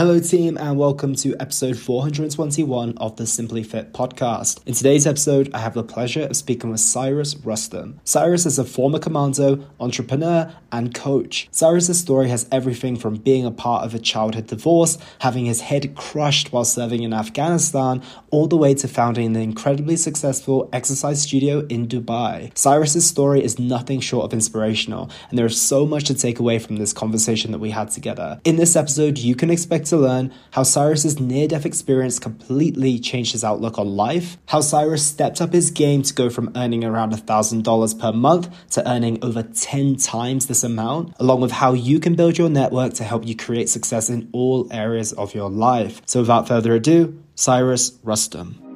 [0.00, 4.66] Hello, team, and welcome to episode 421 of the Simply Fit podcast.
[4.66, 8.00] In today's episode, I have the pleasure of speaking with Cyrus Rustom.
[8.02, 11.48] Cyrus is a former commando, entrepreneur, and coach.
[11.50, 15.94] Cyrus's story has everything from being a part of a childhood divorce, having his head
[15.94, 21.66] crushed while serving in Afghanistan, all the way to founding the incredibly successful exercise studio
[21.66, 22.56] in Dubai.
[22.56, 26.58] Cyrus's story is nothing short of inspirational, and there is so much to take away
[26.58, 28.40] from this conversation that we had together.
[28.44, 33.32] In this episode, you can expect to learn how Cyrus's near death experience completely changed
[33.32, 37.12] his outlook on life, how Cyrus stepped up his game to go from earning around
[37.12, 42.14] $1,000 per month to earning over 10 times this amount, along with how you can
[42.14, 46.00] build your network to help you create success in all areas of your life.
[46.06, 48.69] So, without further ado, Cyrus Rustom.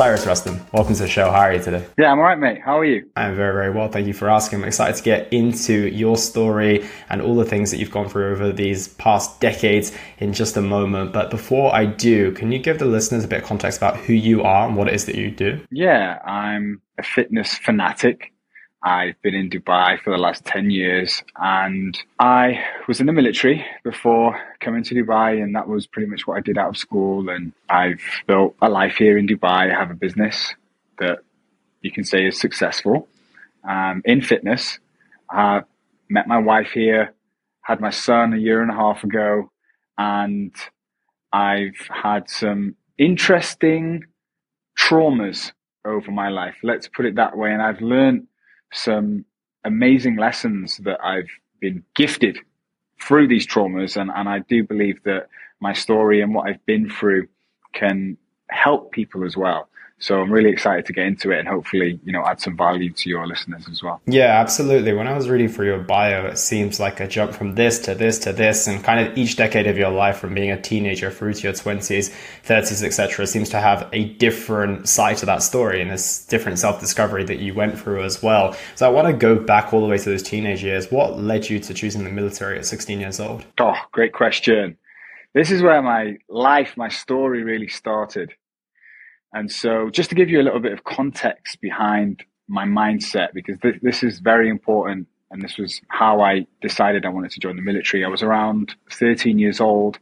[0.00, 1.30] Cyrus Rustom, welcome to the show.
[1.30, 1.84] How are you today?
[1.98, 2.62] Yeah, I'm all right, mate.
[2.64, 3.10] How are you?
[3.16, 3.88] I'm very, very well.
[3.88, 4.60] Thank you for asking.
[4.60, 8.32] I'm excited to get into your story and all the things that you've gone through
[8.32, 11.12] over these past decades in just a moment.
[11.12, 14.14] But before I do, can you give the listeners a bit of context about who
[14.14, 15.60] you are and what it is that you do?
[15.70, 18.32] Yeah, I'm a fitness fanatic.
[18.82, 23.64] I've been in Dubai for the last 10 years and I was in the military
[23.84, 27.28] before coming to Dubai and that was pretty much what I did out of school
[27.28, 29.70] and I've built a life here in Dubai.
[29.70, 30.54] I have a business
[30.98, 31.18] that
[31.82, 33.06] you can say is successful
[33.68, 34.78] um, in fitness.
[35.30, 35.62] I
[36.08, 37.12] met my wife here,
[37.62, 39.50] had my son a year and a half ago
[39.98, 40.54] and
[41.32, 44.06] I've had some interesting
[44.78, 45.52] traumas
[45.84, 46.56] over my life.
[46.62, 47.52] Let's put it that way.
[47.52, 48.26] And I've learned
[48.72, 49.24] some
[49.64, 51.28] amazing lessons that I've
[51.60, 52.38] been gifted
[53.00, 54.00] through these traumas.
[54.00, 55.28] And, and I do believe that
[55.60, 57.28] my story and what I've been through
[57.72, 58.16] can
[58.50, 59.68] help people as well.
[60.00, 62.90] So I'm really excited to get into it and hopefully, you know, add some value
[62.90, 64.00] to your listeners as well.
[64.06, 64.94] Yeah, absolutely.
[64.94, 67.94] When I was reading through your bio, it seems like a jump from this to
[67.94, 71.10] this to this and kind of each decade of your life from being a teenager
[71.10, 72.14] through to your 20s,
[72.46, 73.26] 30s, etc.
[73.26, 77.52] seems to have a different side to that story and this different self-discovery that you
[77.52, 78.56] went through as well.
[78.76, 80.90] So I want to go back all the way to those teenage years.
[80.90, 83.44] What led you to choosing the military at 16 years old?
[83.58, 84.78] Oh, great question.
[85.34, 88.32] This is where my life, my story really started.
[89.32, 93.58] And so, just to give you a little bit of context behind my mindset, because
[93.60, 97.56] th- this is very important, and this was how I decided I wanted to join
[97.56, 98.04] the military.
[98.04, 99.98] I was around 13 years old,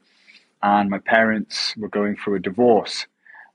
[0.63, 3.07] and my parents were going through a divorce.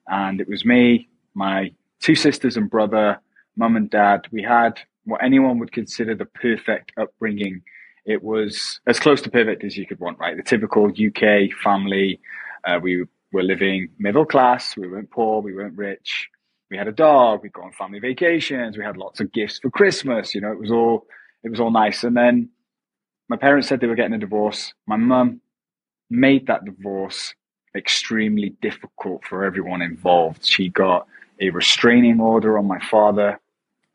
[0.08, 3.20] And it was me, my two sisters and brother,
[3.56, 4.28] mum and dad.
[4.32, 7.64] We had what anyone would consider the perfect upbringing.
[8.06, 10.38] It was as close to perfect as you could want, right?
[10.38, 12.20] The typical UK family.
[12.66, 14.78] Uh, we were living middle class.
[14.78, 15.42] We weren't poor.
[15.42, 16.30] We weren't rich.
[16.72, 17.42] We had a dog.
[17.44, 18.78] We'd go on family vacations.
[18.78, 20.34] We had lots of gifts for Christmas.
[20.34, 21.06] You know, it was all,
[21.44, 22.04] it was all nice.
[22.04, 22.50] And then
[23.28, 24.74] my parents said they were getting a divorce.
[24.88, 25.42] My mum
[26.10, 27.34] made that divorce
[27.76, 30.46] extremely difficult for everyone involved.
[30.46, 31.08] She got
[31.42, 33.40] a restraining order on my father,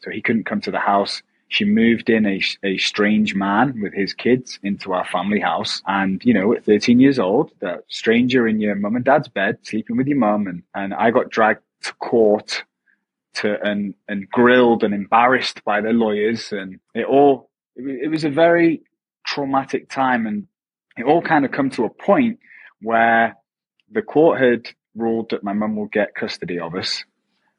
[0.00, 1.22] so he couldn't come to the house.
[1.49, 5.83] She moved in a, a strange man with his kids into our family house.
[5.87, 9.59] And, you know, at 13 years old, the stranger in your mum and dad's bed,
[9.63, 10.47] sleeping with your mum.
[10.47, 12.65] And, and I got dragged to court
[13.37, 16.53] to, and, and grilled and embarrassed by the lawyers.
[16.53, 18.83] And it all, it, it was a very
[19.27, 20.27] traumatic time.
[20.27, 20.49] And
[20.99, 22.41] it all kind of come to a point
[22.83, 23.37] where
[23.91, 27.05] the court had ruled that my mum will get custody of us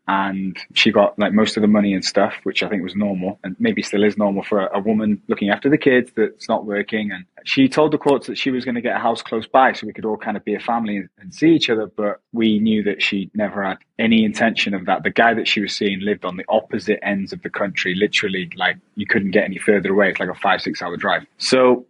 [0.10, 3.40] and she got like most of the money and stuff, which I think was normal
[3.44, 6.66] and maybe still is normal for a, a, woman looking after the kids that's not
[6.66, 7.12] working.
[7.12, 9.72] And she told the courts that she was going to get a house close by
[9.72, 11.86] so we could all kind of be a family and, and see each other.
[11.86, 15.04] But we knew that she never had any intention of that.
[15.04, 18.50] The guy that she was seeing lived on the opposite ends of the country, literally
[18.56, 20.10] like you couldn't get any further away.
[20.10, 21.28] It's like a five, six hour drive.
[21.38, 21.86] So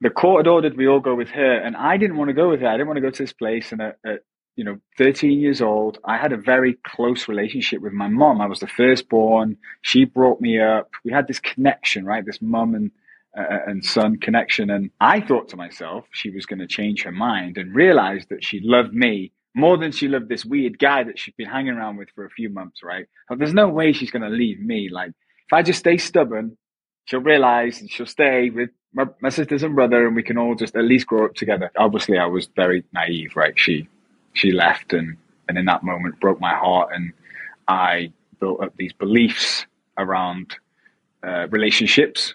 [0.00, 2.48] the court had ordered we all go with her, and I didn't want to go
[2.48, 2.68] with her.
[2.68, 3.72] I didn't want to go to this place.
[3.72, 4.20] And at, at
[4.58, 8.40] you know, 13 years old, I had a very close relationship with my mom.
[8.40, 9.56] I was the firstborn.
[9.82, 10.90] She brought me up.
[11.04, 12.26] We had this connection, right?
[12.26, 12.90] This mom and
[13.38, 14.68] uh, and son connection.
[14.68, 18.42] And I thought to myself, she was going to change her mind and realize that
[18.42, 21.96] she loved me more than she loved this weird guy that she'd been hanging around
[21.96, 23.06] with for a few months, right?
[23.28, 24.88] But there's no way she's going to leave me.
[24.90, 26.56] Like, if I just stay stubborn,
[27.04, 30.56] she'll realize and she'll stay with my, my sisters and brother and we can all
[30.56, 31.70] just at least grow up together.
[31.78, 33.54] Obviously, I was very naive, right?
[33.56, 33.88] She
[34.32, 35.16] she left and
[35.48, 36.90] and in that moment broke my heart.
[36.92, 37.12] And
[37.66, 39.66] I built up these beliefs
[39.96, 40.54] around
[41.26, 42.34] uh, relationships.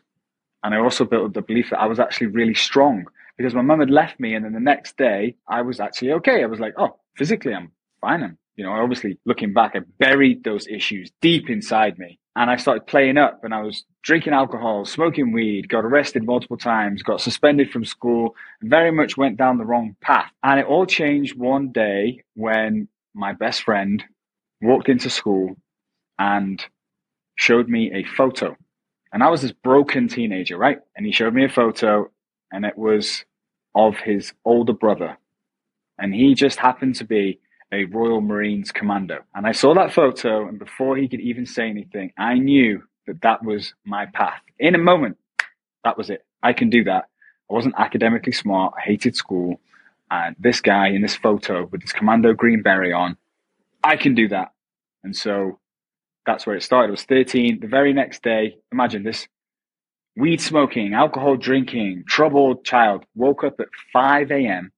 [0.63, 3.05] And I also built up the belief that I was actually really strong.
[3.37, 6.43] Because my mum had left me and then the next day I was actually okay.
[6.43, 8.23] I was like oh physically I'm fine.
[8.23, 12.57] I'm You know, obviously looking back, I buried those issues deep inside me and I
[12.57, 17.21] started playing up and I was drinking alcohol, smoking weed, got arrested multiple times, got
[17.21, 20.31] suspended from school, very much went down the wrong path.
[20.43, 24.03] And it all changed one day when my best friend
[24.61, 25.55] walked into school
[26.17, 26.63] and
[27.35, 28.57] showed me a photo.
[29.11, 30.79] And I was this broken teenager, right?
[30.95, 32.09] And he showed me a photo
[32.51, 33.25] and it was
[33.75, 35.17] of his older brother.
[35.99, 37.39] And he just happened to be
[37.73, 39.19] a Royal Marines commando.
[39.33, 43.21] And I saw that photo, and before he could even say anything, I knew that
[43.21, 44.41] that was my path.
[44.59, 45.17] In a moment,
[45.83, 46.23] that was it.
[46.43, 47.05] I can do that.
[47.49, 48.75] I wasn't academically smart.
[48.77, 49.59] I hated school.
[50.11, 53.17] And this guy in this photo with his commando green beret on,
[53.83, 54.51] I can do that.
[55.03, 55.59] And so
[56.27, 56.89] that's where it started.
[56.89, 57.59] I was 13.
[57.59, 59.27] The very next day, imagine this
[60.15, 64.71] weed smoking, alcohol drinking, troubled child woke up at 5 a.m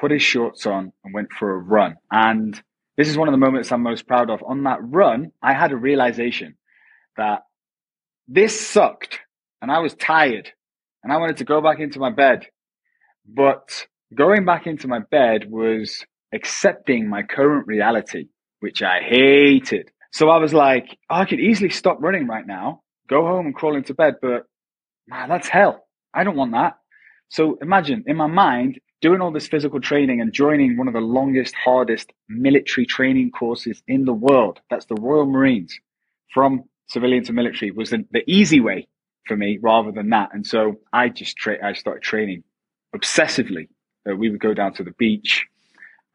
[0.00, 1.96] put his shorts on and went for a run.
[2.10, 2.60] And
[2.96, 4.42] this is one of the moments I'm most proud of.
[4.46, 6.56] On that run, I had a realization
[7.16, 7.42] that
[8.26, 9.20] this sucked
[9.60, 10.50] and I was tired
[11.02, 12.46] and I wanted to go back into my bed.
[13.26, 18.28] But going back into my bed was accepting my current reality,
[18.60, 19.90] which I hated.
[20.12, 23.54] So I was like, oh, I could easily stop running right now, go home and
[23.54, 24.44] crawl into bed, but
[25.06, 25.86] man, that's hell.
[26.14, 26.74] I don't want that.
[27.28, 31.00] So imagine in my mind, doing all this physical training and joining one of the
[31.00, 34.60] longest, hardest military training courses in the world.
[34.70, 35.78] That's the Royal Marines
[36.32, 38.86] from civilian to military was the, the easy way
[39.26, 40.30] for me rather than that.
[40.32, 42.42] And so I just tra- I started training
[42.94, 43.68] obsessively.
[44.08, 45.46] Uh, we would go down to the beach.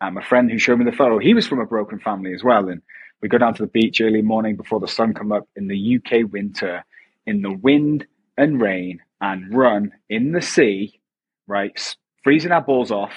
[0.02, 2.44] Um, a friend who showed me the photo, he was from a broken family as
[2.44, 2.68] well.
[2.68, 2.82] And
[3.22, 5.98] we go down to the beach early morning before the sun come up in the
[5.98, 6.84] UK winter
[7.26, 8.06] in the wind
[8.38, 11.00] and rain and run in the sea,
[11.48, 11.96] right?
[12.26, 13.14] Freezing our balls off,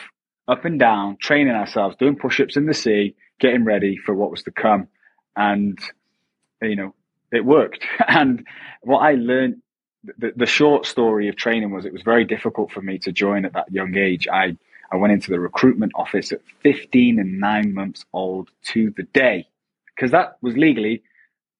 [0.46, 4.31] up and down, training ourselves, doing push ups in the sea, getting ready for what
[4.31, 4.87] was to come.
[5.34, 5.78] And,
[6.60, 6.94] you know,
[7.32, 7.84] it worked.
[8.06, 8.46] And
[8.82, 9.62] what I learned,
[10.19, 13.46] the, the short story of training was it was very difficult for me to join
[13.46, 14.28] at that young age.
[14.28, 14.56] I,
[14.93, 19.49] I went into the recruitment office at 15 and nine months old to the day
[19.96, 21.02] because that was legally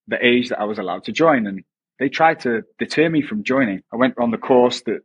[0.07, 1.47] the age that I was allowed to join.
[1.47, 1.65] And
[1.99, 3.83] they tried to deter me from joining.
[3.91, 5.03] I went on the course that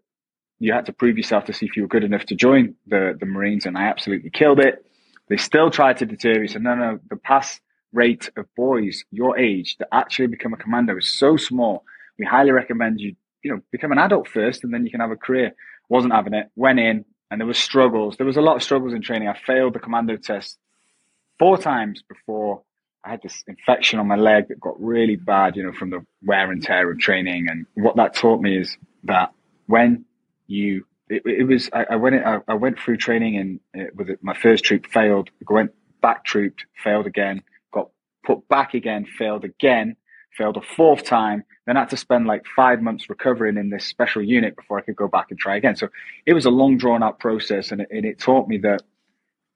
[0.60, 3.18] you had to prove yourself to see if you were good enough to join the,
[3.20, 4.86] the Marines, and I absolutely killed it.
[5.30, 6.48] They still tried to deter me.
[6.48, 7.60] So, no, no, the pass
[7.92, 11.84] rate of boys your age that actually become a commando is so small.
[12.18, 15.12] We highly recommend you, you know, become an adult first, and then you can have
[15.12, 15.54] a career.
[15.90, 16.50] Wasn't having it.
[16.56, 18.18] Went in, and there was struggles.
[18.18, 19.28] There was a lot of struggles in training.
[19.28, 20.58] I failed the commando test
[21.40, 22.64] four times before
[23.04, 26.06] I had this infection on my leg that got really bad, you know, from the
[26.24, 27.48] wear and tear of training.
[27.50, 29.34] And what that taught me is that
[29.68, 30.06] when
[30.48, 34.10] you it, it was I, I went I, I, went through training and uh, with
[34.10, 37.44] it, my first troop failed went back trooped failed again
[37.74, 37.90] got
[38.26, 39.96] put back again failed again
[40.38, 44.22] failed a fourth time then had to spend like five months recovering in this special
[44.22, 45.90] unit before I could go back and try again so
[46.26, 48.82] it was a long drawn out process and it, and it taught me that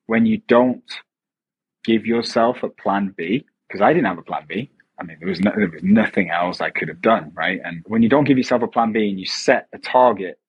[0.06, 0.84] when you don't
[1.84, 4.70] give yourself a plan B because I didn't have a plan B
[5.00, 7.62] I mean, there was, no, there was nothing else I could have done, right?
[7.64, 10.40] And when you don't give yourself a plan B and you set a target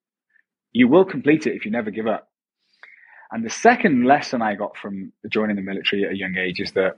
[0.72, 2.28] you will complete it if you never give up.
[3.30, 6.72] And the second lesson I got from joining the military at a young age is
[6.72, 6.96] that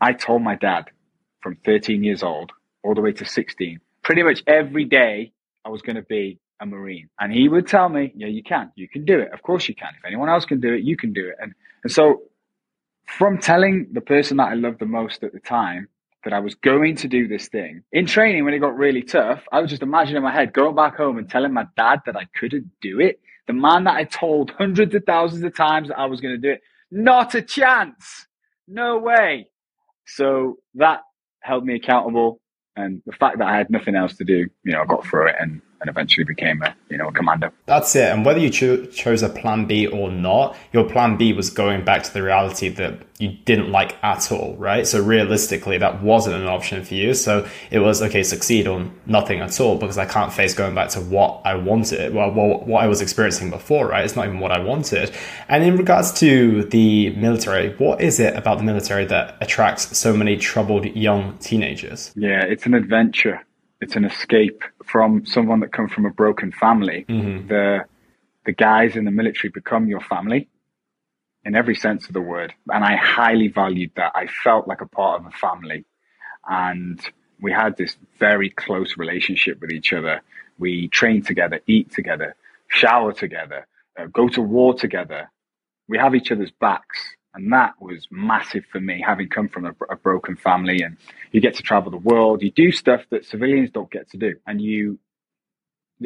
[0.00, 0.90] I told my dad
[1.40, 2.52] from 13 years old
[2.82, 5.32] all the way to 16, pretty much every day
[5.64, 7.08] I was going to be a Marine.
[7.20, 9.32] And he would tell me, yeah, you can, you can do it.
[9.32, 9.90] Of course you can.
[9.98, 11.36] If anyone else can do it, you can do it.
[11.40, 12.22] And, and so
[13.06, 15.88] from telling the person that I loved the most at the time
[16.24, 17.82] that I was going to do this thing.
[17.92, 20.74] In training, when it got really tough, I was just imagining in my head going
[20.74, 23.20] back home and telling my dad that I couldn't do it.
[23.46, 26.40] The man that I told hundreds of thousands of times that I was going to
[26.40, 26.62] do it.
[26.90, 28.26] Not a chance.
[28.66, 29.48] No way.
[30.06, 31.02] So that
[31.40, 32.40] held me accountable.
[32.76, 35.28] And the fact that I had nothing else to do, you know, I got through
[35.28, 37.52] it and and eventually became a you know a commander.
[37.66, 38.10] That's it.
[38.10, 41.84] And whether you cho- chose a plan B or not, your plan B was going
[41.84, 44.86] back to the reality that you didn't like at all, right?
[44.86, 47.12] So realistically, that wasn't an option for you.
[47.12, 50.88] So it was okay, succeed on nothing at all because I can't face going back
[50.90, 54.04] to what I wanted, well, what I was experiencing before, right?
[54.04, 55.12] It's not even what I wanted.
[55.48, 60.16] And in regards to the military, what is it about the military that attracts so
[60.16, 62.10] many troubled young teenagers?
[62.16, 63.44] Yeah, it's an adventure
[63.84, 67.04] it's an escape from someone that comes from a broken family.
[67.08, 67.48] Mm-hmm.
[67.48, 67.84] The
[68.46, 70.48] the guys in the military become your family
[71.44, 74.12] in every sense of the word, and I highly valued that.
[74.14, 75.84] I felt like a part of a family,
[76.46, 76.98] and
[77.40, 80.22] we had this very close relationship with each other.
[80.58, 82.36] We train together, eat together,
[82.68, 83.66] shower together,
[83.98, 85.30] uh, go to war together.
[85.88, 86.98] We have each other's backs,
[87.34, 90.80] And that was massive for me, having come from a, a, broken family.
[90.82, 90.96] And
[91.32, 92.42] you get to travel the world.
[92.42, 94.36] You do stuff that civilians don't get to do.
[94.46, 94.98] And you,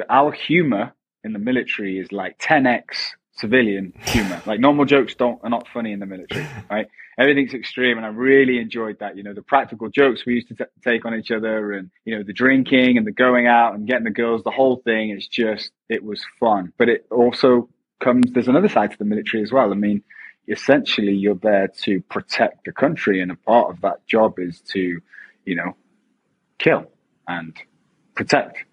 [0.09, 0.95] our humor
[1.25, 4.43] in the military is like 10x civilian humor.
[4.47, 6.89] like normal jokes don't are not funny in the military, right?
[7.19, 9.17] Everything's extreme, and I really enjoyed that.
[9.17, 12.17] You know, the practical jokes we used to t- take on each other, and you
[12.17, 15.11] know, the drinking and the going out and getting the girls, the whole thing.
[15.11, 17.69] It's just it was fun, but it also
[18.01, 18.31] comes.
[18.31, 19.73] There's another side to the military as well.
[19.73, 20.05] I mean,
[20.49, 25.01] essentially, you're there to protect the country, and a part of that job is to,
[25.45, 25.77] you know,
[26.59, 26.91] kill
[27.27, 27.57] and
[28.15, 28.65] protect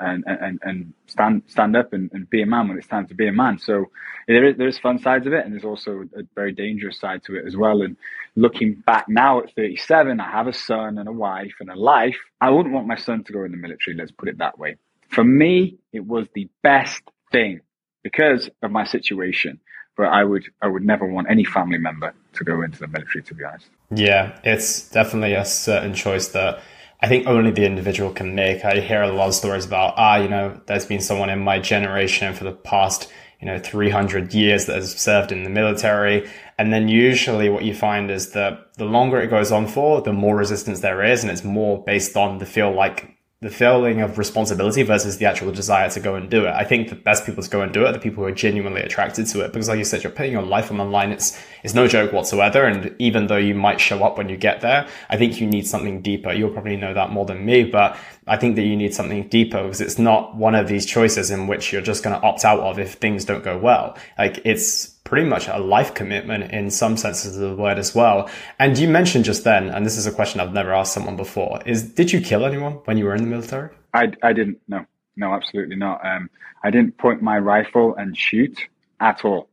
[0.00, 3.14] and, and, and stand stand up and, and be a man when it's time to
[3.14, 3.58] be a man.
[3.58, 3.86] So
[4.26, 7.36] there is there's fun sides of it, and there's also a very dangerous side to
[7.36, 7.82] it as well.
[7.82, 7.96] And
[8.34, 12.16] looking back now at 37, I have a son and a wife and a life.
[12.40, 13.96] I wouldn't want my son to go in the military.
[13.96, 14.76] Let's put it that way.
[15.08, 17.60] For me, it was the best thing
[18.02, 19.60] because of my situation.
[19.96, 23.22] But I would I would never want any family member to go into the military.
[23.22, 23.66] To be honest.
[23.90, 26.60] Yeah, it's definitely a certain choice that
[27.02, 28.64] I think only the individual can make.
[28.64, 31.58] I hear a lot of stories about, ah, you know, there's been someone in my
[31.58, 36.28] generation for the past, you know, 300 years that has served in the military.
[36.58, 40.12] And then usually what you find is that the longer it goes on for, the
[40.12, 41.22] more resistance there is.
[41.22, 45.50] And it's more based on the feel like the feeling of responsibility versus the actual
[45.50, 46.50] desire to go and do it.
[46.50, 48.34] I think the best people to go and do it are the people who are
[48.34, 51.10] genuinely attracted to it because like you said, you're putting your life on the line.
[51.10, 52.66] It's, it's no joke whatsoever.
[52.66, 55.66] And even though you might show up when you get there, I think you need
[55.66, 56.34] something deeper.
[56.34, 59.62] You'll probably know that more than me, but I think that you need something deeper
[59.62, 62.60] because it's not one of these choices in which you're just going to opt out
[62.60, 63.96] of if things don't go well.
[64.18, 68.28] Like it's, pretty much a life commitment in some senses of the word as well.
[68.58, 71.60] And you mentioned just then, and this is a question I've never asked someone before,
[71.66, 73.70] is did you kill anyone when you were in the military?
[73.94, 74.84] I, I didn't, no,
[75.16, 76.04] no, absolutely not.
[76.04, 76.30] Um,
[76.62, 78.60] I didn't point my rifle and shoot
[79.00, 79.48] at all.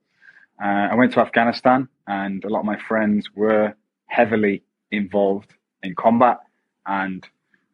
[0.61, 3.73] Uh, I went to Afghanistan and a lot of my friends were
[4.07, 6.39] heavily involved in combat
[6.85, 7.25] and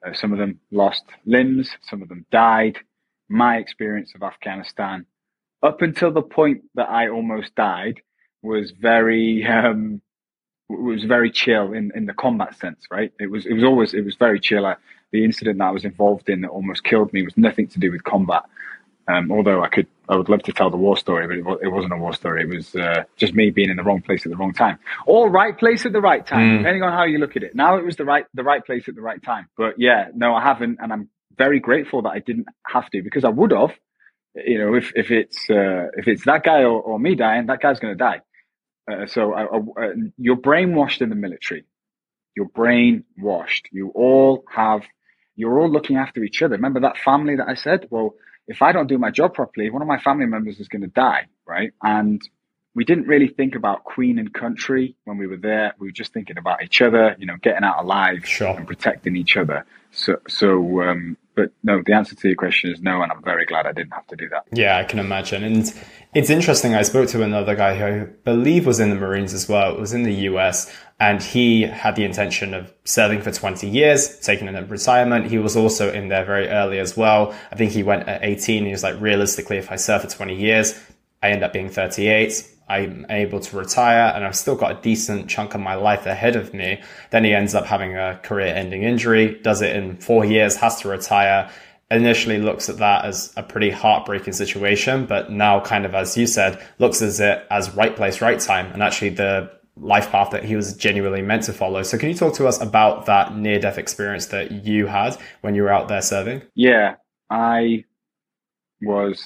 [0.06, 2.78] uh, some of them lost limbs, some of them died.
[3.30, 5.06] My experience of Afghanistan
[5.64, 8.02] up until the point that I almost died
[8.42, 10.02] was very um,
[10.70, 13.12] was very chill in, in the combat sense, right?
[13.20, 14.66] It was it was always it was very chill.
[14.66, 14.76] I,
[15.12, 17.92] the incident that I was involved in that almost killed me was nothing to do
[17.92, 18.44] with combat.
[19.08, 21.68] Um, although I could, I would love to tell the war story, but it, it
[21.68, 22.44] wasn't a war story.
[22.44, 25.30] It was uh, just me being in the wrong place at the wrong time, or
[25.30, 26.58] right place at the right time, mm.
[26.60, 27.54] depending on how you look at it.
[27.54, 29.50] Now it was the right, the right place at the right time.
[29.58, 33.26] But yeah, no, I haven't, and I'm very grateful that I didn't have to because
[33.26, 33.72] I would have
[34.36, 37.62] you know, if if it's uh, if it's that guy or, or me dying, that
[37.62, 38.22] guy's going to die.
[38.92, 41.66] Uh, so uh, uh, you're brainwashed in the military.
[42.36, 43.64] You're brainwashed.
[43.72, 44.82] You all have.
[45.36, 46.56] You're all looking after each other.
[46.56, 47.88] Remember that family that I said?
[47.90, 48.16] Well,
[48.48, 50.88] if I don't do my job properly, one of my family members is going to
[50.88, 51.72] die, right?
[51.82, 52.22] And
[52.76, 55.74] we didn't really think about queen and country when we were there.
[55.80, 58.56] We were just thinking about each other, you know, getting out alive sure.
[58.56, 59.66] and protecting each other.
[59.92, 63.46] So, so, um, but no, the answer to your question is no, and I'm very
[63.46, 64.46] glad I didn't have to do that.
[64.52, 65.44] Yeah, I can imagine.
[65.44, 65.74] And
[66.14, 66.76] it's interesting.
[66.76, 69.74] I spoke to another guy who I believe was in the Marines as well.
[69.74, 74.20] It was in the US, and he had the intention of serving for 20 years,
[74.20, 75.28] taking a retirement.
[75.32, 77.36] He was also in there very early as well.
[77.52, 78.66] I think he went at 18.
[78.66, 80.80] He was like, realistically, if I serve for 20 years,
[81.22, 82.53] I end up being 38.
[82.68, 86.36] I'm able to retire and I've still got a decent chunk of my life ahead
[86.36, 86.82] of me.
[87.12, 90.80] Then he ends up having a career ending injury, does it in four years, has
[90.82, 91.50] to retire.
[91.92, 96.26] Initially looks at that as a pretty heartbreaking situation, but now kind of, as you
[96.26, 98.72] said, looks at it as right place, right time.
[98.74, 101.84] And actually the life path that he was genuinely meant to follow.
[101.84, 105.56] So can you talk to us about that near death experience that you had when
[105.56, 106.44] you were out there serving?
[106.56, 106.96] Yeah,
[107.30, 107.86] I
[108.82, 109.24] was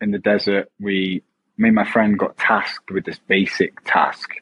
[0.00, 0.70] in the desert.
[0.80, 1.22] We
[1.62, 4.34] me and my friend got tasked with this basic task.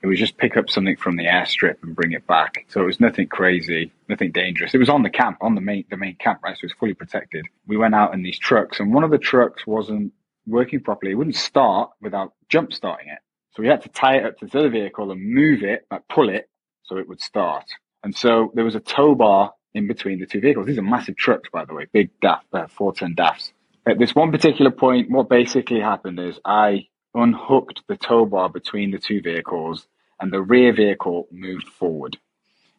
[0.00, 2.64] It was just pick up something from the airstrip and bring it back.
[2.68, 4.72] So it was nothing crazy, nothing dangerous.
[4.72, 6.56] It was on the camp, on the main the main camp, right?
[6.56, 7.46] So it was fully protected.
[7.66, 10.12] We went out in these trucks, and one of the trucks wasn't
[10.46, 11.12] working properly.
[11.12, 13.18] It wouldn't start without jump starting it.
[13.50, 16.06] So we had to tie it up to the other vehicle and move it, like
[16.08, 16.48] pull it,
[16.84, 17.64] so it would start.
[18.04, 20.66] And so there was a tow bar in between the two vehicles.
[20.66, 23.52] These are massive trucks, by the way, big DAF, uh, four DAFs.
[23.88, 28.90] At this one particular point, what basically happened is I unhooked the tow bar between
[28.90, 29.86] the two vehicles
[30.20, 32.18] and the rear vehicle moved forward.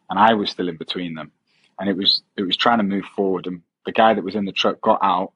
[0.08, 1.32] And I was still in between them.
[1.80, 4.44] And it was it was trying to move forward and the guy that was in
[4.44, 5.32] the truck got out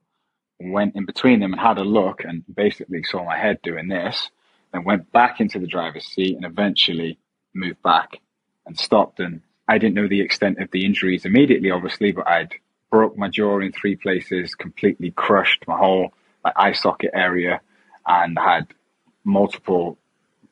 [0.61, 3.89] and went in between them and had a look and basically saw my head doing
[3.89, 4.29] this,
[4.71, 7.17] and went back into the driver's seat and eventually
[7.53, 8.21] moved back
[8.65, 12.53] and stopped and I didn't know the extent of the injuries immediately, obviously, but I'd
[12.95, 16.13] broke my jaw in three places, completely crushed my whole
[16.45, 17.59] like, eye socket area,
[18.05, 18.65] and had
[19.25, 19.97] multiple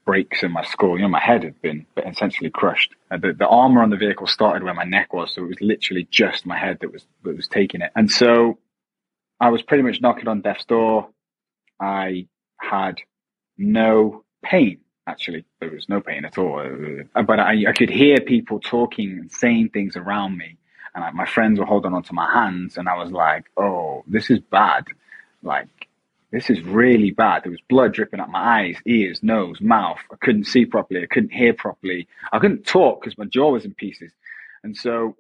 [0.06, 0.98] breaks in my skull.
[0.98, 2.92] You know, my head had been essentially crushed.
[3.10, 6.06] The, the armor on the vehicle started where my neck was, so it was literally
[6.12, 7.92] just my head that was that was taking it.
[7.96, 8.58] And so
[9.40, 11.08] I was pretty much knocking on death's door.
[11.80, 12.96] I had
[13.58, 14.80] no pain.
[15.08, 16.60] Actually, there was no pain at all.
[16.60, 20.58] Uh, but I, I could hear people talking and saying things around me,
[20.96, 24.30] and like, my friends were holding onto my hands, and I was like, "Oh, this
[24.30, 24.86] is bad."
[25.42, 25.68] Like
[26.34, 27.44] this is really bad.
[27.44, 30.00] There was blood dripping out my eyes, ears, nose, mouth.
[30.12, 31.04] I couldn't see properly.
[31.04, 32.08] I couldn't hear properly.
[32.32, 34.12] I couldn't talk because my jaw was in pieces.
[34.64, 35.16] And so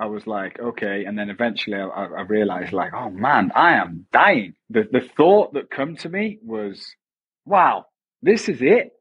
[0.00, 1.04] I was like, okay.
[1.04, 4.54] And then eventually I, I realized like, oh man, I am dying.
[4.70, 6.94] The, the thought that come to me was,
[7.44, 7.84] wow,
[8.22, 8.92] this is it.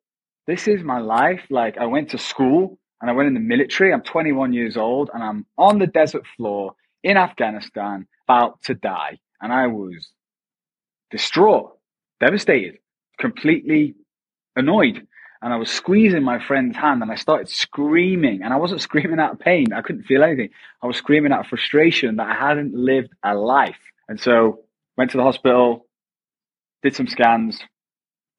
[0.46, 1.46] This is my life.
[1.50, 3.92] Like I went to school and I went in the military.
[3.92, 9.20] I'm 21 years old and I'm on the desert floor in Afghanistan about to die.
[9.42, 10.08] And I was
[11.12, 11.78] distraught,
[12.22, 12.78] devastated,
[13.20, 13.96] completely
[14.56, 15.06] annoyed.
[15.42, 18.42] And I was squeezing my friend's hand and I started screaming.
[18.42, 19.74] And I wasn't screaming out of pain.
[19.74, 20.52] I couldn't feel anything.
[20.82, 23.82] I was screaming out of frustration that I hadn't lived a life.
[24.08, 24.62] And so
[24.96, 25.88] went to the hospital,
[26.84, 27.60] did some scans,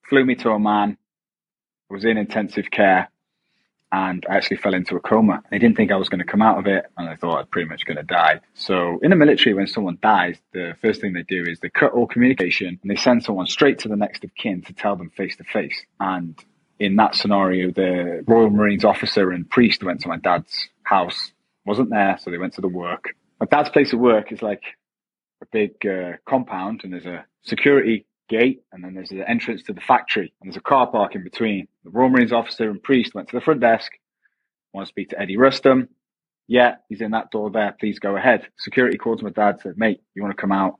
[0.08, 0.96] flew me to Oman,
[1.90, 3.10] was in intensive care
[3.94, 5.40] and I actually fell into a coma.
[5.52, 7.38] They didn't think I was going to come out of it, and I thought I
[7.38, 8.40] was pretty much going to die.
[8.54, 11.92] So, in the military, when someone dies, the first thing they do is they cut
[11.92, 15.10] all communication and they send someone straight to the next of kin to tell them
[15.10, 15.80] face to face.
[16.00, 16.36] And
[16.80, 21.30] in that scenario, the Royal Marines officer and priest went to my dad's house,
[21.64, 23.14] wasn't there, so they went to the work.
[23.38, 24.64] My dad's place of work is like
[25.40, 29.72] a big uh, compound, and there's a security gate, and then there's the entrance to
[29.72, 31.68] the factory, and there's a car park in between.
[31.84, 33.92] The Royal Marines officer and priest went to the front desk,
[34.72, 35.88] want to speak to Eddie Rustom.
[36.46, 37.74] Yeah, he's in that door there.
[37.78, 38.46] Please go ahead.
[38.58, 40.78] Security called my dad, said, mate, you want to come out?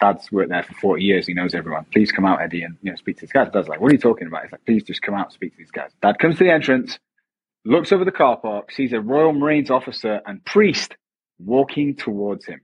[0.00, 1.26] Dad's worked there for 40 years.
[1.26, 1.84] He knows everyone.
[1.92, 3.48] Please come out, Eddie, and you know, speak to these guys.
[3.52, 4.42] Dad's like, what are you talking about?
[4.44, 5.90] He's like, please just come out speak to these guys.
[6.02, 6.98] Dad comes to the entrance,
[7.64, 10.96] looks over the car park, sees a Royal Marines officer and priest
[11.38, 12.60] walking towards him.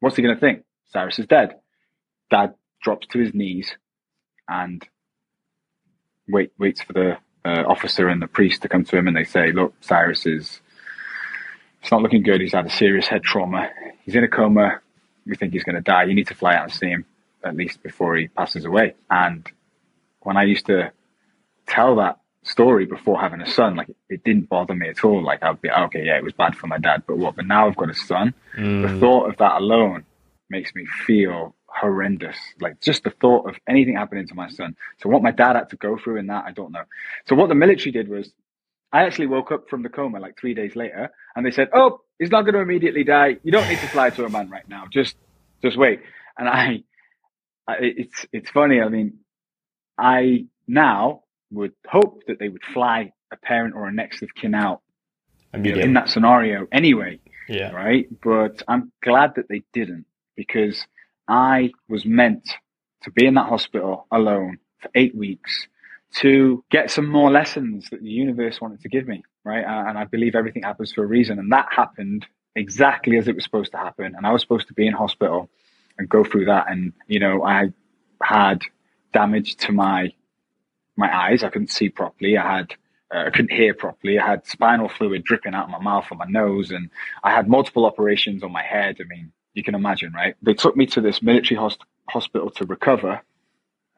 [0.00, 0.62] What's he going to think?
[0.92, 1.56] Cyrus is dead.
[2.30, 3.74] Dad drops to his knees
[4.48, 4.86] and
[6.28, 9.24] wait waits for the uh, officer and the priest to come to him and they
[9.24, 10.60] say, "Look, Cyrus is
[11.82, 12.40] it's not looking good.
[12.40, 13.70] He's had a serious head trauma.
[14.04, 14.80] He's in a coma.
[15.26, 16.04] We think he's going to die.
[16.04, 17.06] You need to fly out and see him
[17.42, 19.46] at least before he passes away." And
[20.20, 20.92] when I used to
[21.66, 25.22] tell that story before having a son, like it didn't bother me at all.
[25.22, 27.36] Like I'd be okay, yeah, it was bad for my dad, but what?
[27.36, 28.34] But now I've got a son.
[28.56, 28.88] Mm.
[28.88, 30.04] The thought of that alone
[30.48, 32.36] makes me feel horrendous.
[32.60, 34.76] Like just the thought of anything happening to my son.
[34.98, 36.84] So what my dad had to go through in that, I don't know.
[37.26, 38.30] So what the military did was
[38.92, 42.00] I actually woke up from the coma like three days later and they said, Oh,
[42.18, 43.36] he's not going to immediately die.
[43.42, 44.84] You don't need to fly to Oman right now.
[44.92, 45.16] Just,
[45.62, 46.00] just wait.
[46.36, 46.82] And I,
[47.66, 48.80] I it's, it's funny.
[48.80, 49.18] I mean,
[49.96, 54.54] I now would hope that they would fly a parent or a next of kin
[54.54, 54.82] out
[55.52, 57.20] in that scenario anyway.
[57.48, 57.72] Yeah.
[57.72, 58.06] Right.
[58.22, 60.86] But I'm glad that they didn't because
[61.30, 62.48] I was meant
[63.04, 65.68] to be in that hospital alone for eight weeks
[66.16, 69.64] to get some more lessons that the universe wanted to give me, right?
[69.64, 71.38] And I believe everything happens for a reason.
[71.38, 74.16] And that happened exactly as it was supposed to happen.
[74.16, 75.48] And I was supposed to be in hospital
[75.98, 76.68] and go through that.
[76.68, 77.72] And, you know, I
[78.20, 78.62] had
[79.12, 80.12] damage to my,
[80.96, 81.44] my eyes.
[81.44, 82.36] I couldn't see properly.
[82.38, 82.74] I had,
[83.14, 84.18] uh, I couldn't hear properly.
[84.18, 86.72] I had spinal fluid dripping out of my mouth and my nose.
[86.72, 86.90] And
[87.22, 88.96] I had multiple operations on my head.
[89.00, 90.34] I mean, you can imagine, right?
[90.42, 93.20] They took me to this military host- hospital to recover,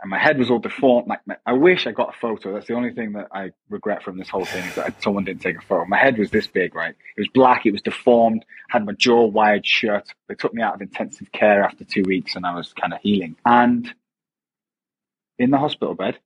[0.00, 1.08] and my head was all deformed.
[1.08, 2.52] Like, my, I wish I got a photo.
[2.54, 5.42] That's the only thing that I regret from this whole thing is that someone didn't
[5.42, 5.86] take a photo.
[5.86, 6.94] My head was this big, right?
[7.16, 7.66] It was black.
[7.66, 8.44] It was deformed.
[8.70, 10.06] Had my jaw wired shut.
[10.28, 13.00] They took me out of intensive care after two weeks, and I was kind of
[13.00, 13.36] healing.
[13.46, 13.92] And
[15.38, 16.18] in the hospital bed,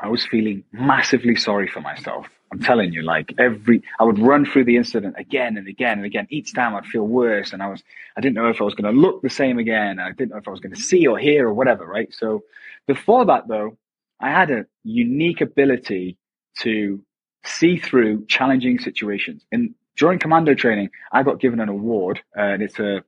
[0.00, 2.28] I was feeling massively sorry for myself.
[2.52, 6.04] I'm telling you, like every, I would run through the incident again and again and
[6.04, 6.26] again.
[6.30, 7.82] Each time I'd feel worse, and I was,
[8.16, 10.00] I didn't know if I was going to look the same again.
[10.00, 12.12] I didn't know if I was going to see or hear or whatever, right?
[12.12, 12.42] So
[12.88, 13.78] before that, though,
[14.20, 16.16] I had a unique ability
[16.58, 17.00] to
[17.44, 19.44] see through challenging situations.
[19.52, 23.04] And during commando training, I got given an award, uh, and it's a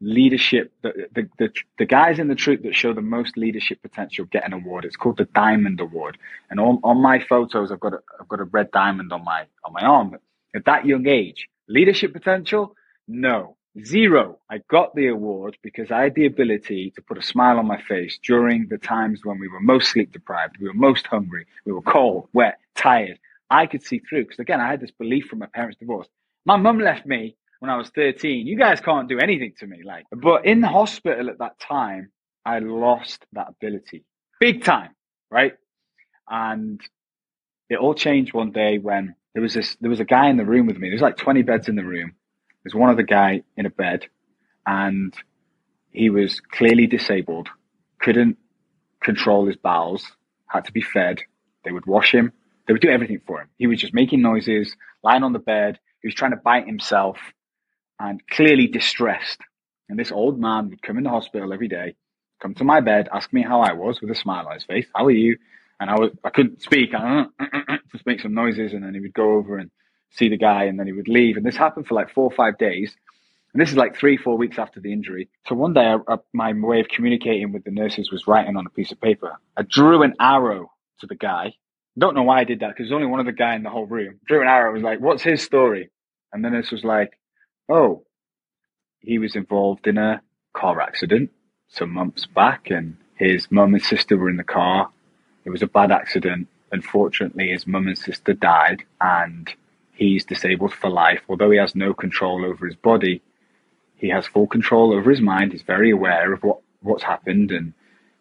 [0.00, 4.24] leadership the, the, the, the, guys in the troop that show the most leadership potential
[4.24, 4.84] get an award.
[4.84, 6.16] It's called the diamond award.
[6.48, 9.44] And on, on my photos i've got a, i've got a red diamond on my
[9.64, 10.16] on my arm.
[10.54, 12.74] At that young age leadership potential?
[13.06, 13.56] No.
[13.84, 14.38] Zero.
[14.50, 17.80] I got the award because i had the ability to put a smile on my
[17.82, 21.72] face during the times when we were most sleep deprived we were most hungry we
[21.72, 23.18] were cold wet tired.
[23.50, 26.08] I could see through because again i had this belief from my parents divorce.
[26.46, 28.46] My mum left me when I was 13.
[28.46, 29.82] You guys can't do anything to me.
[29.84, 32.10] Like, but in the hospital at that time,
[32.44, 34.04] I lost that ability
[34.40, 34.90] big time,
[35.30, 35.52] right?
[36.28, 36.80] And
[37.68, 40.44] it all changed one day when there was this there was a guy in the
[40.44, 40.88] room with me.
[40.88, 42.14] There's like 20 beds in the room.
[42.64, 44.06] There's one other guy in a bed
[44.66, 45.14] and
[45.92, 47.48] he was clearly disabled,
[48.00, 48.38] couldn't
[49.00, 50.04] control his bowels,
[50.46, 51.20] had to be fed.
[51.64, 52.32] They would wash him.
[52.66, 53.48] They would do everything for him.
[53.58, 55.78] He was just making noises, lying on the bed.
[56.02, 57.18] He was trying to bite himself
[58.00, 59.40] and clearly distressed.
[59.88, 61.94] And this old man would come in the hospital every day,
[62.42, 64.86] come to my bed, ask me how I was with a smile on his face.
[64.96, 65.36] How are you?
[65.78, 66.94] And I was, I couldn't speak.
[66.94, 67.26] I
[67.92, 68.72] just make some noises.
[68.72, 69.70] And then he would go over and
[70.10, 71.36] see the guy and then he would leave.
[71.36, 72.96] And this happened for like four or five days.
[73.52, 75.28] And this is like three, four weeks after the injury.
[75.46, 78.66] So one day, I, I, my way of communicating with the nurses was writing on
[78.66, 79.36] a piece of paper.
[79.56, 81.54] I drew an arrow to the guy.
[81.98, 83.86] Don't know why I did that because there's only one other guy in the whole
[83.86, 84.20] room.
[84.26, 84.70] Drew an arrow.
[84.70, 85.90] I was like, "What's his story?"
[86.32, 87.18] And then this was like,
[87.70, 88.04] "Oh,
[88.98, 91.30] he was involved in a car accident
[91.68, 94.90] some months back, and his mum and sister were in the car.
[95.44, 96.48] It was a bad accident.
[96.72, 99.48] Unfortunately, his mum and sister died, and
[99.92, 101.22] he's disabled for life.
[101.28, 103.22] Although he has no control over his body,
[103.94, 105.52] he has full control over his mind.
[105.52, 107.52] He's very aware of what, what's happened.
[107.52, 107.72] And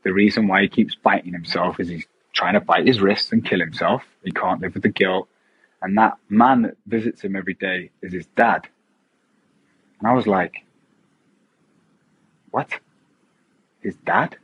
[0.03, 3.43] the reason why he keeps biting himself is he's trying to bite his wrists and
[3.43, 4.03] kill himself.
[4.23, 5.27] He can't live with the guilt.
[5.81, 8.67] And that man that visits him every day is his dad.
[9.99, 10.65] And I was like,
[12.51, 12.69] what?
[13.81, 14.37] His dad?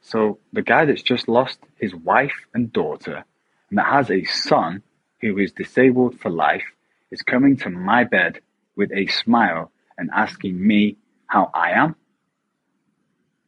[0.00, 3.24] So the guy that's just lost his wife and daughter
[3.70, 4.82] and that has a son
[5.20, 6.64] who is disabled for life
[7.10, 8.40] is coming to my bed
[8.76, 11.96] with a smile and asking me how I am,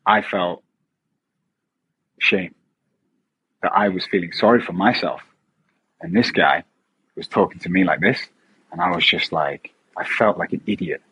[0.05, 0.63] I felt
[2.19, 2.55] shame
[3.63, 5.23] that I was feeling sorry for myself.
[6.01, 6.65] And this guy
[7.17, 8.19] was talking to me like this.
[8.73, 11.03] And I was just like, I felt like an idiot.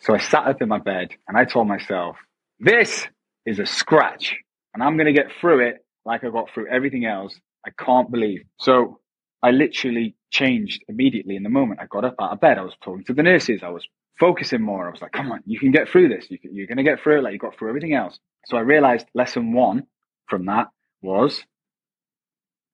[0.00, 2.16] So I sat up in my bed and I told myself,
[2.58, 3.06] this
[3.44, 4.36] is a scratch
[4.74, 7.38] and I'm going to get through it like I got through everything else.
[7.66, 8.42] I can't believe.
[8.60, 9.00] So
[9.42, 11.80] I literally changed immediately in the moment.
[11.80, 12.58] I got up out of bed.
[12.58, 13.60] I was talking to the nurses.
[13.62, 13.86] I was
[14.18, 14.86] focusing more.
[14.86, 16.26] I was like, come on, you can get through this.
[16.30, 18.18] You are going to get through it like you got through everything else.
[18.46, 19.86] So I realized lesson one
[20.28, 20.68] from that
[21.02, 21.44] was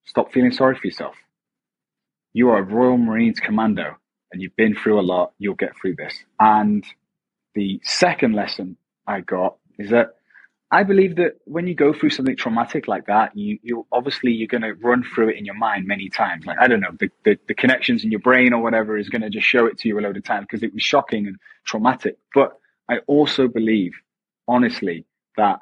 [0.04, 1.14] stop feeling sorry for yourself.
[2.32, 3.96] You are a Royal Marines commando
[4.32, 5.32] and you've been through a lot.
[5.38, 6.14] You'll get through this.
[6.40, 6.84] And
[7.54, 10.14] the second lesson I got is that
[10.70, 14.48] I believe that when you go through something traumatic like that, you, you obviously you're
[14.48, 16.46] going to run through it in your mind many times.
[16.46, 19.20] Like I don't know, the, the, the connections in your brain or whatever is going
[19.20, 21.36] to just show it to you a load of times because it was shocking and
[21.66, 22.16] traumatic.
[22.34, 22.56] But
[22.88, 23.92] I also believe,
[24.48, 25.04] honestly,
[25.36, 25.58] that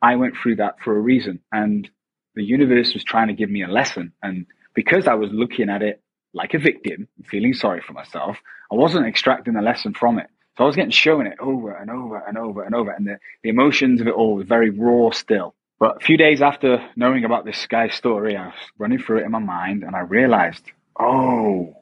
[0.00, 1.90] I went through that for a reason, and
[2.36, 4.12] the universe was trying to give me a lesson.
[4.22, 6.02] And because I was looking at it
[6.34, 8.36] like a victim, feeling sorry for myself,
[8.70, 10.28] I wasn't extracting a lesson from it.
[10.56, 12.90] So I was getting shown it over and over and over and over.
[12.90, 15.54] And the, the emotions of it all was very raw still.
[15.78, 19.24] But a few days after knowing about this guy's story, I was running through it
[19.24, 20.64] in my mind and I realized,
[20.98, 21.76] oh,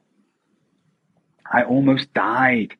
[1.51, 2.75] I almost died.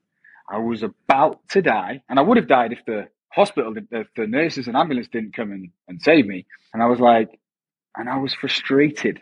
[0.50, 2.04] I was about to die.
[2.10, 5.54] And I would have died if the hospital, if the nurses and ambulance didn't come
[5.54, 6.46] and, and save me.
[6.74, 7.40] And I was like,
[7.96, 9.22] and I was frustrated,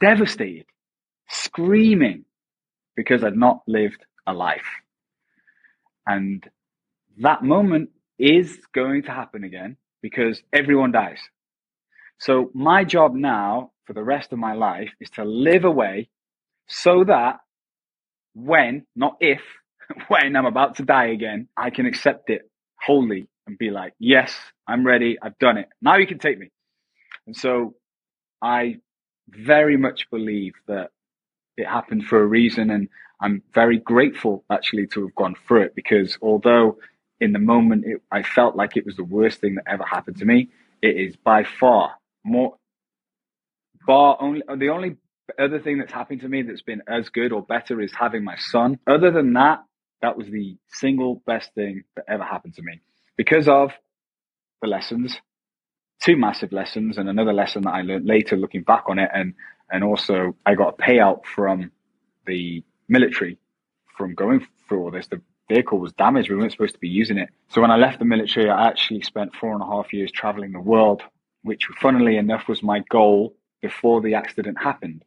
[0.00, 0.64] devastated,
[1.28, 2.24] screaming
[2.96, 4.64] because I'd not lived a life.
[6.10, 6.44] And
[7.18, 11.20] that moment is going to happen again because everyone dies.
[12.18, 16.08] So my job now for the rest of my life is to live away
[16.66, 17.40] so that
[18.34, 19.40] when, not if,
[20.08, 22.42] when I'm about to die again, I can accept it
[22.84, 24.34] wholly and be like, yes,
[24.66, 25.16] I'm ready.
[25.22, 25.68] I've done it.
[25.80, 26.50] Now you can take me.
[27.26, 27.74] And so
[28.42, 28.78] I
[29.28, 30.90] very much believe that
[31.56, 32.70] it happened for a reason.
[32.70, 32.88] And
[33.20, 36.78] I'm very grateful actually to have gone through it because although
[37.20, 40.18] in the moment it, I felt like it was the worst thing that ever happened
[40.18, 40.48] to me,
[40.82, 42.56] it is by far more,
[43.86, 44.96] bar only, the only
[45.38, 48.36] other thing that's happened to me that's been as good or better is having my
[48.36, 48.78] son.
[48.86, 49.62] Other than that,
[50.02, 52.80] that was the single best thing that ever happened to me
[53.16, 53.72] because of
[54.62, 55.16] the lessons,
[56.02, 59.10] two massive lessons, and another lesson that I learned later looking back on it.
[59.12, 59.34] And,
[59.70, 61.70] and also I got a payout from
[62.26, 63.38] the military
[63.96, 65.06] from going through all this.
[65.06, 66.30] The vehicle was damaged.
[66.30, 67.30] We weren't supposed to be using it.
[67.48, 70.52] So when I left the military, I actually spent four and a half years traveling
[70.52, 71.02] the world,
[71.42, 75.04] which funnily enough was my goal before the accident happened.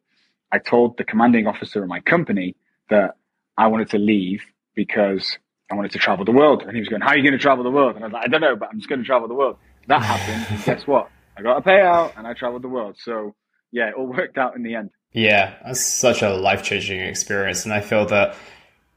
[0.51, 2.55] I told the commanding officer of my company
[2.89, 3.15] that
[3.57, 4.43] I wanted to leave
[4.75, 5.37] because
[5.71, 6.63] I wanted to travel the world.
[6.63, 7.95] And he was going, How are you going to travel the world?
[7.95, 9.57] And I was like, I don't know, but I'm just going to travel the world.
[9.87, 10.63] That happened.
[10.65, 11.09] guess what?
[11.35, 12.97] I got a payout and I traveled the world.
[12.99, 13.35] So
[13.71, 14.91] yeah, it all worked out in the end.
[15.13, 17.65] Yeah, that's such a life changing experience.
[17.65, 18.35] And I feel that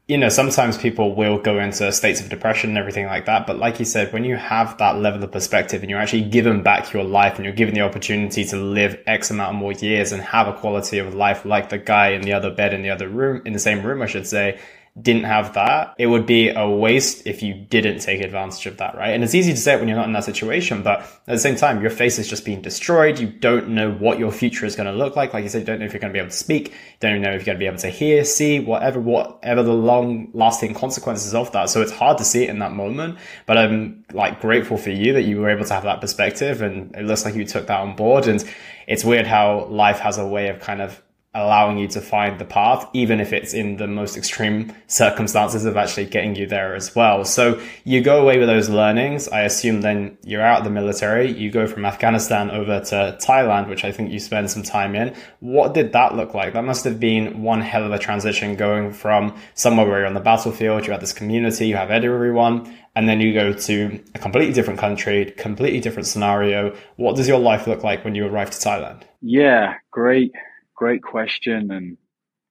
[0.07, 3.45] you know, sometimes people will go into states of depression and everything like that.
[3.45, 6.63] But like you said, when you have that level of perspective and you're actually given
[6.63, 10.13] back your life and you're given the opportunity to live X amount of more years
[10.13, 12.89] and have a quality of life like the guy in the other bed in the
[12.89, 14.59] other room, in the same room, I should say,
[15.01, 18.95] didn't have that, it would be a waste if you didn't take advantage of that,
[18.95, 19.09] right?
[19.09, 21.39] And it's easy to say it when you're not in that situation, but at the
[21.39, 23.19] same time, your face is just being destroyed.
[23.19, 25.33] You don't know what your future is going to look like.
[25.33, 26.73] Like you said, you don't know if you're going to be able to speak.
[26.99, 30.29] Don't know if you're going to be able to hear, see, whatever, whatever the long
[30.33, 31.69] lasting consequences of that.
[31.69, 35.13] So it's hard to see it in that moment, but I'm like grateful for you
[35.13, 37.81] that you were able to have that perspective and it looks like you took that
[37.81, 38.27] on board.
[38.27, 38.43] And
[38.87, 41.01] it's weird how life has a way of kind of
[41.33, 45.77] allowing you to find the path, even if it's in the most extreme circumstances of
[45.77, 47.23] actually getting you there as well.
[47.25, 49.27] So you go away with those learnings.
[49.27, 51.31] I assume then you're out of the military.
[51.31, 55.15] You go from Afghanistan over to Thailand, which I think you spend some time in.
[55.39, 56.53] What did that look like?
[56.53, 60.15] That must have been one hell of a transition going from somewhere where you're on
[60.15, 64.19] the battlefield, you have this community, you have everyone, and then you go to a
[64.19, 66.75] completely different country, completely different scenario.
[66.95, 69.03] What does your life look like when you arrive to Thailand?
[69.21, 70.31] Yeah, great
[70.77, 71.71] great question.
[71.71, 71.97] And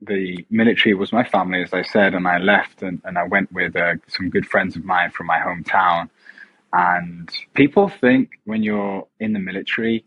[0.03, 3.51] the military was my family, as I said, and I left and, and I went
[3.51, 6.11] with uh, some good friends of mine from my hometown.
[6.73, 10.05] And people think when you're in the military,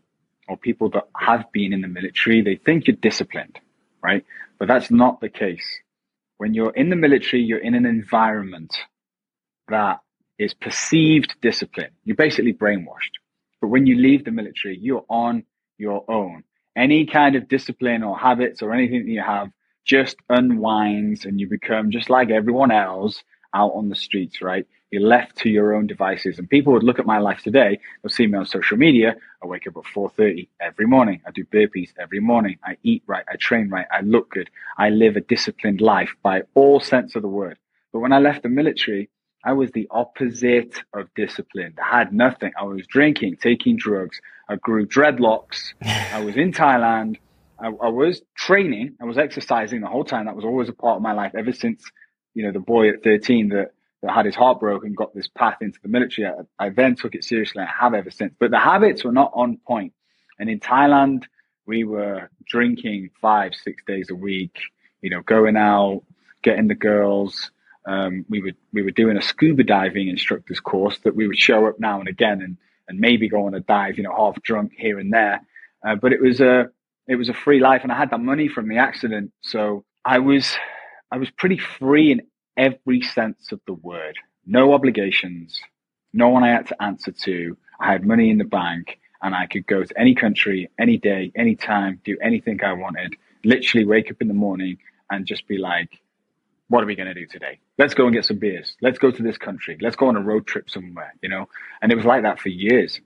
[0.50, 3.58] or people that have been in the military, they think you're disciplined,
[4.02, 4.24] right?
[4.58, 5.66] But that's not the case.
[6.38, 8.76] When you're in the military, you're in an environment
[9.68, 10.00] that
[10.38, 11.90] is perceived discipline.
[12.04, 13.14] You're basically brainwashed.
[13.60, 15.44] But when you leave the military, you're on
[15.78, 16.42] your own
[16.76, 19.50] any kind of discipline or habits or anything that you have
[19.84, 23.22] just unwinds and you become just like everyone else
[23.54, 24.66] out on the streets, right?
[24.90, 26.38] You're left to your own devices.
[26.38, 29.16] And people would look at my life today, they'll see me on social media.
[29.42, 31.20] I wake up at 4.30 every morning.
[31.26, 32.58] I do burpees every morning.
[32.64, 33.24] I eat right.
[33.28, 33.86] I train right.
[33.92, 34.50] I look good.
[34.78, 37.58] I live a disciplined life by all sense of the word.
[37.92, 39.10] But when I left the military,
[39.44, 41.78] I was the opposite of disciplined.
[41.82, 42.52] I had nothing.
[42.60, 44.20] I was drinking, taking drugs.
[44.50, 45.74] I grew dreadlocks.
[45.80, 47.18] I was in Thailand.
[47.58, 48.96] I, I, was training.
[49.00, 50.26] I was exercising the whole time.
[50.26, 51.84] That was always a part of my life ever since,
[52.34, 55.58] you know, the boy at 13 that, that had his heart broken got this path
[55.60, 56.28] into the military.
[56.28, 57.62] I, I then took it seriously.
[57.62, 58.34] I have ever since.
[58.40, 59.92] But the habits were not on point.
[60.38, 61.24] And in Thailand,
[61.66, 64.58] we were drinking five, six days a week,
[65.00, 66.02] you know, going out,
[66.42, 67.52] getting the girls,
[67.86, 71.66] um, we would we were doing a scuba diving instructor's course that we would show
[71.66, 72.56] up now and again and
[72.90, 75.40] and maybe go on a dive, you know, half drunk here and there.
[75.86, 76.68] Uh, but it was a
[77.08, 80.18] it was a free life, and I had that money from the accident, so I
[80.18, 80.54] was
[81.10, 82.22] I was pretty free in
[82.56, 84.16] every sense of the word.
[84.44, 85.60] No obligations,
[86.12, 87.56] no one I had to answer to.
[87.80, 91.32] I had money in the bank, and I could go to any country, any day,
[91.34, 93.14] any time, do anything I wanted.
[93.44, 94.78] Literally wake up in the morning
[95.10, 95.88] and just be like,
[96.70, 97.58] what are we going to do today?
[97.78, 98.76] Let's go and get some beers.
[98.80, 99.76] Let's go to this country.
[99.80, 101.48] Let's go on a road trip somewhere, you know?
[101.82, 103.00] And it was like that for years.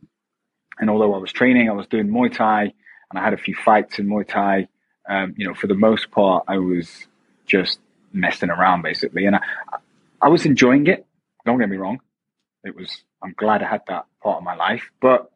[0.79, 2.75] And although I was training, I was doing Muay Thai
[3.11, 4.69] and I had a few fights in Muay Thai.
[5.09, 7.07] Um, you know, for the most part, I was
[7.47, 7.79] just
[8.13, 9.25] messing around basically.
[9.25, 9.41] And I,
[10.21, 11.07] I was enjoying it.
[11.47, 12.01] Don't get me wrong.
[12.65, 15.31] It was, I'm glad I had that part of my life, but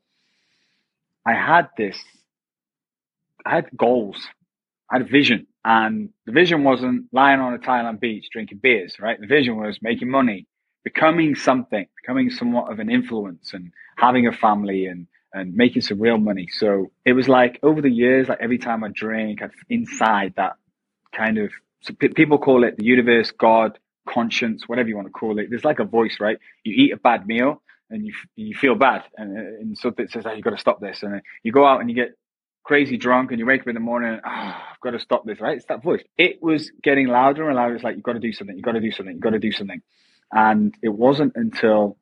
[1.25, 1.99] I had this,
[3.47, 4.19] I had goals.
[4.91, 8.97] I had a vision and the vision wasn't lying on a Thailand beach drinking beers,
[9.01, 9.21] right?
[9.21, 10.49] The vision was making money,
[10.85, 16.01] becoming something, becoming somewhat of an influence and having a family and, and making some
[16.01, 16.49] real money.
[16.51, 20.55] So it was like over the years, like every time I drink, I'd inside that
[21.15, 21.53] kind of,
[21.83, 23.79] so p- people call it the universe, God,
[24.09, 25.49] conscience, whatever you want to call it.
[25.51, 26.39] There's like a voice, right?
[26.65, 29.05] You eat a bad meal and you, you feel bad.
[29.19, 31.05] And, and something says, oh, you've got to stop this.
[31.05, 32.15] And you go out and you get
[32.69, 35.41] crazy drunk and you wake up in the morning oh, I've got to stop this,
[35.41, 35.57] right?
[35.57, 36.03] It's that voice.
[36.19, 37.75] It was getting louder and louder.
[37.75, 38.55] It's like, you've got to do something.
[38.55, 39.15] You've got to do something.
[39.15, 39.81] You've got to do something.
[40.31, 41.97] And it wasn't until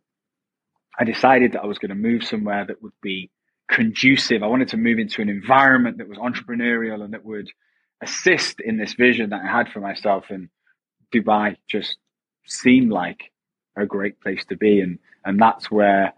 [0.99, 3.31] I decided that I was going to move somewhere that would be
[3.71, 4.43] conducive.
[4.43, 7.49] I wanted to move into an environment that was entrepreneurial and that would
[8.03, 10.25] assist in this vision that I had for myself.
[10.31, 10.49] And
[11.15, 11.97] Dubai just
[12.45, 13.31] seemed like
[13.77, 14.81] a great place to be.
[14.81, 16.13] And, and that's where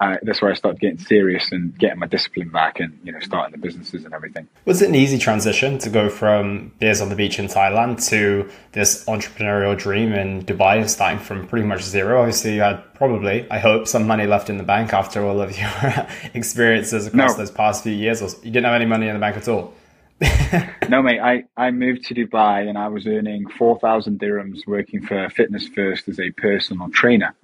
[0.00, 3.18] uh, that's where I started getting serious and getting my discipline back and, you know,
[3.20, 4.48] starting the businesses and everything.
[4.64, 8.48] Was it an easy transition to go from beers on the beach in Thailand to
[8.72, 12.20] this entrepreneurial dream in Dubai, starting from pretty much zero?
[12.20, 15.58] Obviously, you had probably, I hope, some money left in the bank after all of
[15.58, 17.38] your experiences across no.
[17.38, 18.20] those past few years.
[18.44, 19.74] You didn't have any money in the bank at all?
[20.88, 21.20] no, mate.
[21.20, 26.08] I, I moved to Dubai and I was earning 4,000 dirhams working for Fitness First
[26.08, 27.34] as a personal trainer.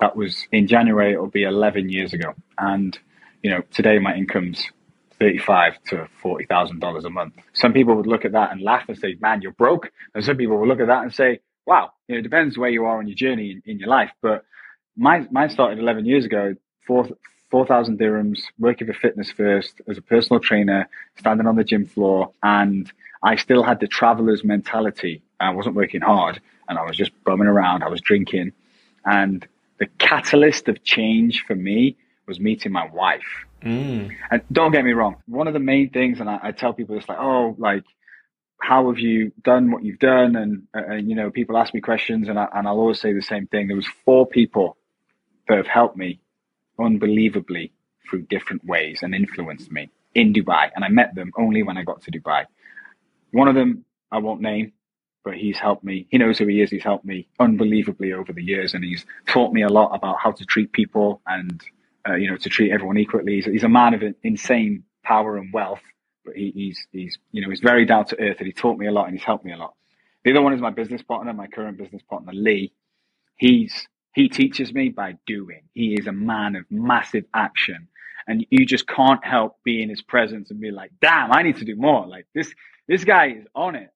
[0.00, 1.12] That was in January.
[1.12, 2.34] It'll be 11 years ago.
[2.58, 2.98] And,
[3.42, 4.66] you know, today my income's
[5.18, 7.34] thirty-five to forty thousand dollars a month.
[7.54, 10.36] Some people would look at that and laugh and say, "Man, you're broke," and some
[10.36, 12.98] people would look at that and say, wow, you know, it depends where you are
[12.98, 14.12] on your journey in, in your life.
[14.22, 14.44] But
[14.96, 16.54] mine, mine started 11 years ago,
[16.86, 17.08] four,
[17.50, 22.32] 4,000 dirhams, working for Fitness First as a personal trainer, standing on the gym floor.
[22.42, 22.90] And
[23.22, 25.22] I still had the traveler's mentality.
[25.40, 27.82] I wasn't working hard and I was just bumming around.
[27.82, 28.52] I was drinking.
[29.04, 29.46] And
[29.78, 33.22] the catalyst of change for me was meeting my wife.
[33.62, 34.10] Mm.
[34.30, 36.96] And don't get me wrong, one of the main things, and I, I tell people
[36.96, 37.84] it's like, oh, like,
[38.60, 40.34] how have you done what you've done?
[40.34, 43.22] And, and you know, people ask me questions, and, I, and I'll always say the
[43.22, 43.66] same thing.
[43.66, 44.76] There was four people
[45.48, 46.20] that have helped me
[46.78, 47.72] unbelievably
[48.08, 50.70] through different ways and influenced me in Dubai.
[50.74, 52.44] And I met them only when I got to Dubai.
[53.32, 54.72] One of them I won't name,
[55.26, 56.06] but he's helped me.
[56.10, 56.70] He knows who he is.
[56.70, 60.32] He's helped me unbelievably over the years, and he's taught me a lot about how
[60.32, 61.60] to treat people and
[62.08, 63.34] uh, you know to treat everyone equally.
[63.34, 65.82] He's, he's a man of insane power and wealth,
[66.24, 68.86] but he, he's he's you know he's very down to earth, and he taught me
[68.86, 69.74] a lot, and he's helped me a lot.
[70.24, 72.72] The other one is my business partner, my current business partner Lee.
[73.36, 75.62] He's he teaches me by doing.
[75.74, 77.88] He is a man of massive action.
[78.28, 81.58] And you just can't help be in his presence and be like, damn, I need
[81.58, 82.06] to do more.
[82.08, 82.52] Like this,
[82.88, 83.90] this guy is on it.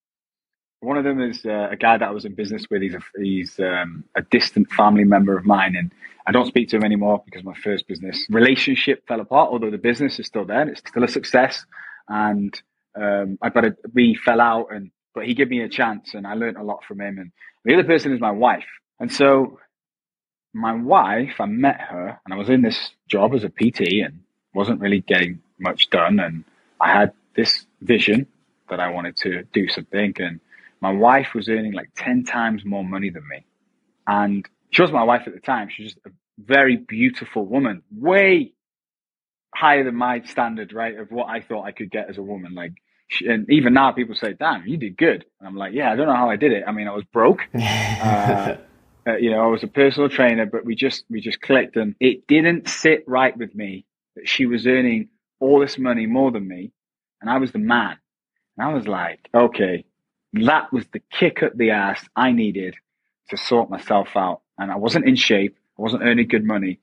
[0.81, 2.83] One of them is uh, a guy that I was in business with.
[2.83, 5.93] He's a, he's um, a distant family member of mine, and
[6.27, 9.51] I don't speak to him anymore because my first business relationship fell apart.
[9.51, 11.65] Although the business is still there, and it's still a success,
[12.09, 12.61] and
[12.95, 16.35] um, I but we fell out, and but he gave me a chance, and I
[16.35, 17.19] learned a lot from him.
[17.19, 17.33] And
[17.65, 19.59] the other person is my wife, and so
[20.53, 24.21] my wife, I met her and I was in this job as a PT and
[24.55, 26.19] wasn't really getting much done.
[26.19, 26.45] And
[26.81, 28.27] I had this vision
[28.69, 30.15] that I wanted to do something.
[30.19, 30.41] And
[30.81, 33.45] my wife was earning like 10 times more money than me.
[34.07, 35.69] And she was my wife at the time.
[35.71, 38.53] She was just a very beautiful woman, way
[39.55, 40.99] higher than my standard, right?
[40.99, 42.55] Of what I thought I could get as a woman.
[42.55, 42.73] Like,
[43.09, 45.25] she, and even now people say, damn, you did good.
[45.39, 46.65] And I'm like, yeah, I don't know how I did it.
[46.67, 47.43] I mean, I was broke.
[48.01, 48.57] Uh,
[49.07, 51.95] uh, you know, I was a personal trainer, but we just we just clicked, and
[52.01, 53.85] it didn't sit right with me
[54.17, 56.73] that she was earning all this money more than me,
[57.21, 57.97] and I was the man.
[58.57, 59.85] And I was like, okay,
[60.33, 62.75] that was the kick at the ass I needed
[63.31, 64.43] to sort myself out.
[64.59, 66.81] And I wasn't in shape, I wasn't earning good money,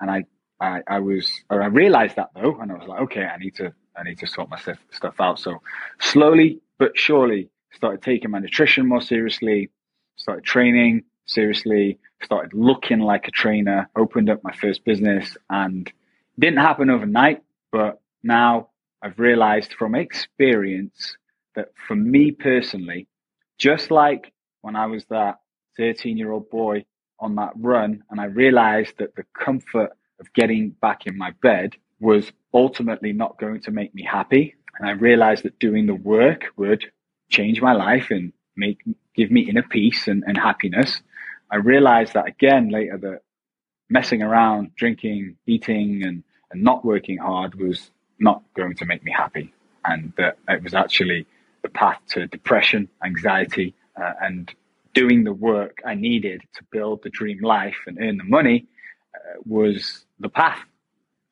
[0.00, 0.24] and I
[0.60, 3.72] I, I was I realized that though, and I was like, okay, I need to
[3.96, 5.38] I need to sort my stuff out.
[5.38, 5.62] So
[6.00, 9.70] slowly but surely started taking my nutrition more seriously,
[10.16, 15.92] started training, seriously, started looking like a trainer, opened up my first business and
[16.38, 18.70] didn't happen overnight, but now
[19.02, 21.16] I've realized from experience
[21.54, 23.06] that for me personally,
[23.58, 25.40] just like when I was that
[25.76, 26.84] 13 year old boy
[27.18, 31.74] on that run, and I realized that the comfort of getting back in my bed
[32.00, 34.54] was ultimately not going to make me happy.
[34.78, 36.84] And I realized that doing the work would
[37.30, 38.78] change my life and make
[39.14, 41.00] give me inner peace and, and happiness.
[41.50, 43.20] I realized that again later that
[43.88, 49.12] messing around, drinking, eating, and, and not working hard was not going to make me
[49.12, 49.52] happy.
[49.84, 51.26] And that it was actually
[51.64, 54.54] the path to depression, anxiety, uh, and
[55.00, 58.58] doing the work I needed to build the dream life and earn the money
[59.16, 60.60] uh, was the path.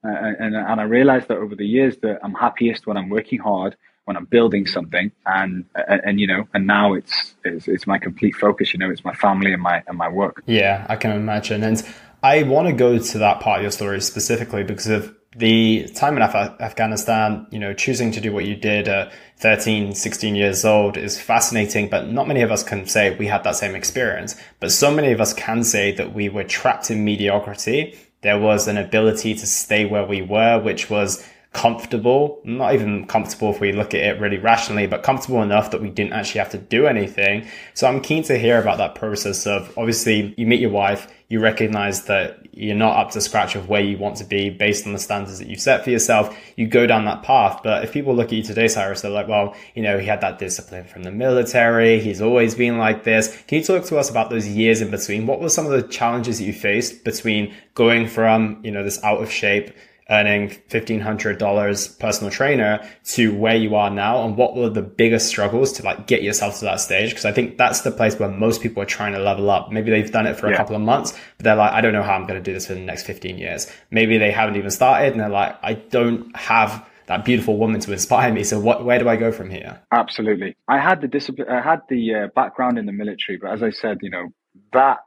[0.05, 0.09] Uh,
[0.41, 3.77] and, and I realized that over the years that I'm happiest when I'm working hard
[4.05, 7.99] when I'm building something, and, and and, you know, and now it's, it's it's my
[7.99, 8.73] complete focus.
[8.73, 10.43] You know, it's my family and my and my work.
[10.47, 11.83] Yeah, I can imagine, and
[12.23, 16.17] I want to go to that part of your story specifically because of the time
[16.17, 20.65] in Af- Afghanistan, you know, choosing to do what you did at 13, 16 years
[20.65, 24.37] old is fascinating, but not many of us can say we had that same experience.
[24.61, 27.99] But so many of us can say that we were trapped in mediocrity.
[28.21, 33.51] There was an ability to stay where we were, which was comfortable, not even comfortable
[33.51, 36.51] if we look at it really rationally, but comfortable enough that we didn't actually have
[36.51, 37.47] to do anything.
[37.75, 41.41] So I'm keen to hear about that process of obviously you meet your wife, you
[41.41, 44.93] recognize that you're not up to scratch of where you want to be based on
[44.93, 46.37] the standards that you've set for yourself.
[46.57, 47.61] You go down that path.
[47.63, 50.21] But if people look at you today, Cyrus, they're like, well, you know, he had
[50.23, 52.01] that discipline from the military.
[52.01, 53.43] He's always been like this.
[53.47, 55.27] Can you talk to us about those years in between?
[55.27, 59.03] What were some of the challenges that you faced between going from, you know, this
[59.03, 59.73] out of shape
[60.11, 65.73] earning $1500 personal trainer to where you are now and what were the biggest struggles
[65.73, 67.11] to like get yourself to that stage?
[67.11, 69.71] Because i think that's the place where most people are trying to level up.
[69.71, 70.55] Maybe they've done it for yeah.
[70.55, 72.53] a couple of months but they're like i don't know how i'm going to do
[72.53, 73.71] this for the next 15 years.
[73.91, 77.93] Maybe they haven't even started and they're like i don't have that beautiful woman to
[77.93, 79.81] inspire me so what where do i go from here?
[79.93, 80.57] Absolutely.
[80.69, 83.71] I had the discipline i had the uh, background in the military but as i
[83.71, 84.29] said you know
[84.73, 84.99] that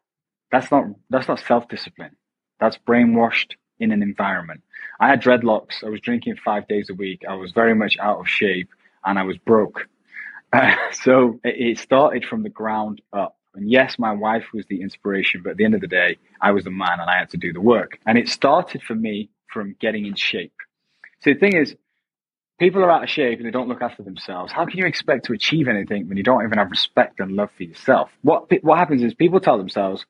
[0.51, 2.15] that's not that's not self-discipline.
[2.59, 4.61] That's brainwashed in an environment.
[4.99, 5.83] I had dreadlocks.
[5.83, 7.23] I was drinking five days a week.
[7.27, 8.69] I was very much out of shape
[9.03, 9.87] and I was broke.
[10.51, 13.37] Uh, so it, started from the ground up.
[13.53, 16.51] And yes, my wife was the inspiration, but at the end of the day, I
[16.51, 17.99] was the man and I had to do the work.
[18.05, 20.53] And it started for me from getting in shape.
[21.21, 21.75] So the thing is,
[22.59, 24.51] people are out of shape and they don't look after themselves.
[24.51, 27.49] How can you expect to achieve anything when you don't even have respect and love
[27.55, 28.11] for yourself?
[28.21, 30.05] What what happens is people tell themselves,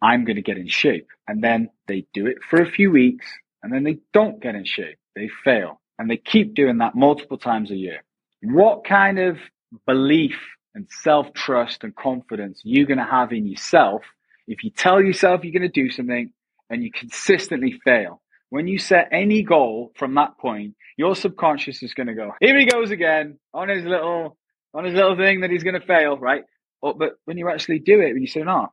[0.00, 3.26] "I'm going to get in shape," and then they do it for a few weeks,
[3.64, 4.98] and then they don't get in shape.
[5.16, 8.04] They fail, and they keep doing that multiple times a year.
[8.42, 9.38] What kind of
[9.86, 10.36] belief
[10.74, 14.02] and self trust and confidence you're going to have in yourself
[14.46, 16.30] if you tell yourself you're going to do something
[16.68, 18.20] and you consistently fail?
[18.50, 22.58] When you set any goal from that point, your subconscious is going to go, here
[22.58, 24.36] he goes again on his little,
[24.74, 26.44] on his little thing that he's going to fail, right?
[26.82, 28.68] But, but when you actually do it, when you say, no,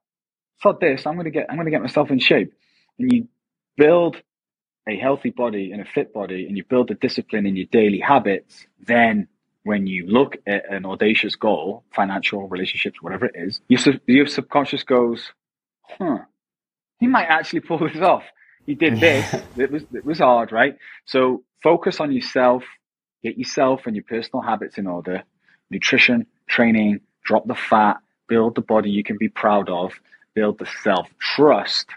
[0.62, 2.54] fuck this, I'm going to get, I'm going to get myself in shape.
[3.00, 3.28] And you
[3.78, 4.18] build
[4.88, 8.00] a healthy body and a fit body and you build the discipline in your daily
[8.00, 9.28] habits, then
[9.64, 14.84] when you look at an audacious goal, financial relationships, whatever it is, your, your subconscious
[14.84, 15.32] goes,
[15.84, 16.20] huh,
[17.00, 18.24] he might actually pull this off.
[18.66, 19.34] He did this.
[19.58, 20.78] it was it was hard, right?
[21.06, 22.64] So focus on yourself,
[23.24, 25.24] get yourself and your personal habits in order.
[25.70, 29.94] Nutrition, training, drop the fat, build the body you can be proud of,
[30.34, 31.88] build the self trust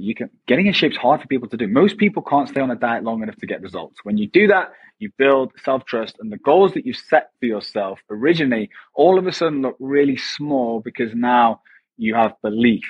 [0.00, 0.30] you can.
[0.46, 1.66] Getting in shape is hard for people to do.
[1.66, 3.96] Most people can't stay on a diet long enough to get results.
[4.04, 7.46] When you do that, you build self trust, and the goals that you set for
[7.46, 11.60] yourself originally all of a sudden look really small because now
[11.96, 12.84] you have belief,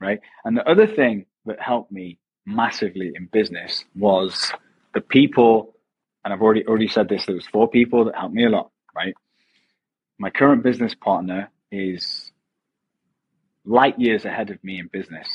[0.00, 0.20] right?
[0.44, 4.52] And the other thing that helped me massively in business was
[4.94, 5.74] the people,
[6.24, 7.26] and I've already already said this.
[7.26, 8.70] There was four people that helped me a lot.
[8.94, 9.14] Right,
[10.18, 12.32] my current business partner is
[13.64, 15.28] light years ahead of me in business.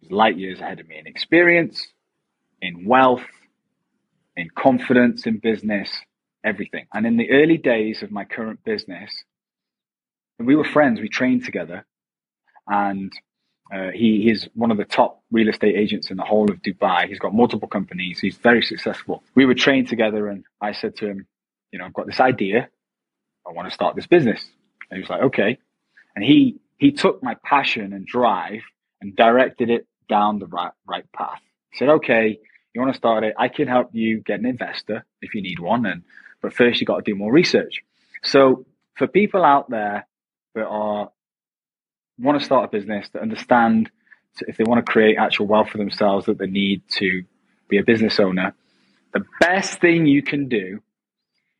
[0.00, 1.88] He's light years ahead of me in experience,
[2.62, 3.24] in wealth,
[4.36, 5.90] in confidence in business,
[6.44, 6.86] everything.
[6.92, 9.12] And in the early days of my current business,
[10.38, 11.00] we were friends.
[11.00, 11.84] We trained together,
[12.66, 13.12] and
[13.72, 17.08] uh, he is one of the top real estate agents in the whole of Dubai.
[17.08, 18.20] He's got multiple companies.
[18.20, 19.22] He's very successful.
[19.34, 21.26] We were trained together, and I said to him,
[21.72, 22.68] "You know, I've got this idea.
[23.46, 24.42] I want to start this business."
[24.90, 25.58] And he was like, "Okay."
[26.16, 28.62] And he he took my passion and drive
[29.02, 31.40] and directed it down the right right path.
[31.70, 32.38] He said, "Okay,
[32.72, 33.34] you want to start it?
[33.38, 36.02] I can help you get an investor if you need one, and
[36.42, 37.74] but first you got to do more research."
[38.22, 40.06] So for people out there
[40.54, 41.10] that are
[42.18, 43.90] want to start a business, that understand
[44.46, 47.24] if they want to create actual wealth for themselves, that they need to
[47.68, 48.54] be a business owner,
[49.12, 50.80] the best thing you can do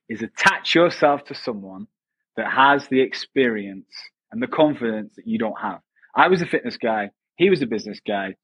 [0.08, 1.86] is attach yourself to someone
[2.36, 3.90] that has the experience
[4.30, 5.80] and the confidence that you don't have.
[6.14, 7.10] I was a fitness guy,
[7.40, 8.36] he was a business guy,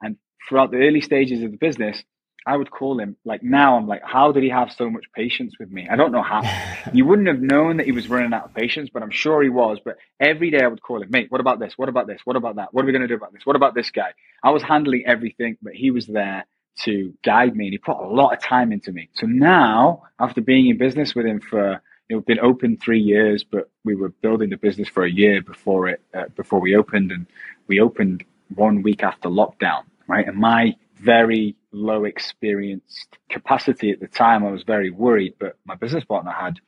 [0.00, 0.16] and
[0.48, 2.02] throughout the early stages of the business,
[2.46, 3.76] I would call him like now.
[3.76, 5.86] I'm like, how did he have so much patience with me?
[5.86, 6.40] I don't know how.
[6.94, 9.50] you wouldn't have known that he was running out of patience, but I'm sure he
[9.50, 9.80] was.
[9.84, 11.26] But every day I would call him, mate.
[11.30, 11.74] What about this?
[11.76, 12.22] What about this?
[12.24, 12.72] What about that?
[12.72, 13.44] What are we going to do about this?
[13.44, 14.12] What about this guy?
[14.42, 16.46] I was handling everything, but he was there
[16.84, 19.10] to guide me, and he put a lot of time into me.
[19.12, 23.44] So now, after being in business with him for you know, been open three years,
[23.44, 27.12] but we were building the business for a year before it uh, before we opened,
[27.12, 27.26] and
[27.66, 28.24] we opened
[28.54, 30.26] one week after lockdown, right?
[30.26, 34.44] And my very low experienced capacity at the time.
[34.44, 36.58] I was very worried, but my business partner had,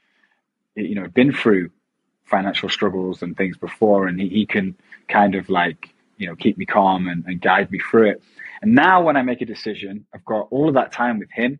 [0.76, 1.70] you know, been through
[2.24, 4.76] financial struggles and things before, and he, he can
[5.08, 8.22] kind of like, you know, keep me calm and, and guide me through it.
[8.62, 11.58] And now when I make a decision, I've got all of that time with him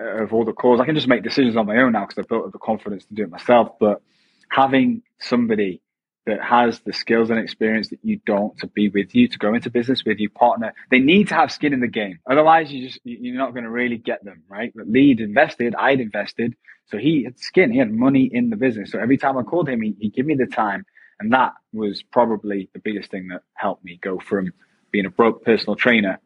[0.00, 0.80] uh, of all the calls.
[0.80, 3.04] I can just make decisions on my own now because I've built up the confidence
[3.06, 3.78] to do it myself.
[3.78, 4.00] But
[4.48, 5.82] having somebody
[6.26, 9.54] that has the skills and experience that you don't to be with you, to go
[9.54, 10.72] into business with you, partner.
[10.90, 12.20] They need to have skin in the game.
[12.30, 14.72] Otherwise, you just, you're not going to really get them, right?
[14.74, 16.54] But Lee'd invested, I'd invested.
[16.86, 18.92] So he had skin, he had money in the business.
[18.92, 20.84] So every time I called him, he, he'd give me the time.
[21.18, 24.52] And that was probably the biggest thing that helped me go from
[24.90, 26.20] being a broke personal trainer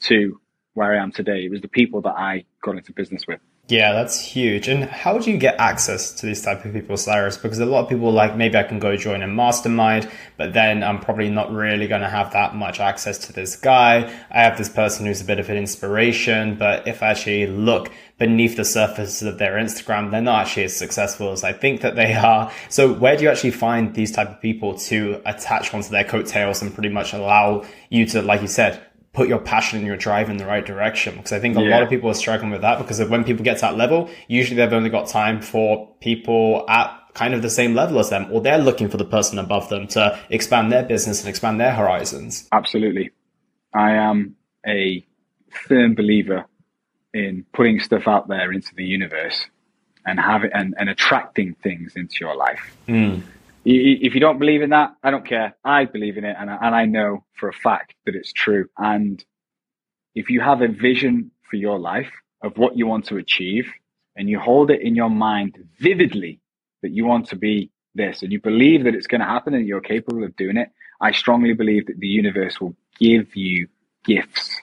[0.00, 0.40] to
[0.74, 1.44] where I am today.
[1.44, 3.40] It was the people that I got into business with.
[3.68, 4.66] Yeah, that's huge.
[4.66, 7.36] And how do you get access to these type of people, Cyrus?
[7.36, 10.08] Because a lot of people like maybe I can go join a mastermind,
[10.38, 14.10] but then I'm probably not really going to have that much access to this guy.
[14.30, 17.92] I have this person who's a bit of an inspiration, but if I actually look
[18.16, 21.94] beneath the surface of their Instagram, they're not actually as successful as I think that
[21.94, 22.50] they are.
[22.70, 26.62] So where do you actually find these type of people to attach onto their coattails
[26.62, 28.82] and pretty much allow you to, like you said,
[29.18, 31.16] put your passion and your drive in the right direction.
[31.16, 31.70] Because I think a yeah.
[31.70, 34.56] lot of people are struggling with that because when people get to that level, usually
[34.56, 38.40] they've only got time for people at kind of the same level as them, or
[38.40, 42.48] they're looking for the person above them to expand their business and expand their horizons.
[42.52, 43.10] Absolutely.
[43.74, 45.04] I am a
[45.50, 46.46] firm believer
[47.12, 49.46] in putting stuff out there into the universe
[50.06, 52.76] and having and, and attracting things into your life.
[52.86, 53.22] Mm.
[53.70, 55.54] If you don't believe in that, I don't care.
[55.62, 58.70] I believe in it, and I, and I know for a fact that it's true.
[58.78, 59.22] And
[60.14, 62.10] if you have a vision for your life
[62.42, 63.70] of what you want to achieve,
[64.16, 66.40] and you hold it in your mind vividly
[66.82, 69.68] that you want to be this, and you believe that it's going to happen and
[69.68, 70.70] you're capable of doing it,
[71.02, 73.68] I strongly believe that the universe will give you
[74.02, 74.62] gifts.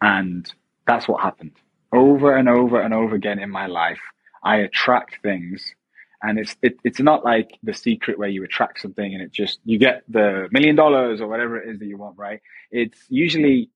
[0.00, 0.52] And
[0.84, 1.52] that's what happened
[1.92, 4.00] over and over and over again in my life.
[4.42, 5.74] I attract things
[6.22, 9.58] and it's it, it's not like the secret where you attract something and it just
[9.64, 12.40] you get the million dollars or whatever it is that you want right?
[12.70, 13.70] It's usually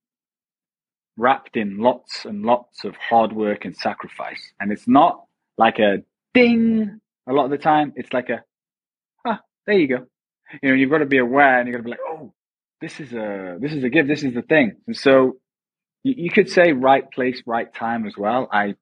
[1.16, 4.52] wrapped in lots and lots of hard work and sacrifice.
[4.60, 5.24] And it's not
[5.58, 5.98] like a
[6.34, 7.92] ding a lot of the time.
[7.96, 8.42] It's like a
[9.26, 10.06] ah there you go.
[10.62, 12.32] You know you've got to be aware and you've got to be like oh
[12.80, 14.08] this is a this is a gift.
[14.08, 14.76] This is the thing.
[14.86, 15.38] And so
[16.04, 18.48] you, you could say right place right time as well.
[18.52, 18.74] I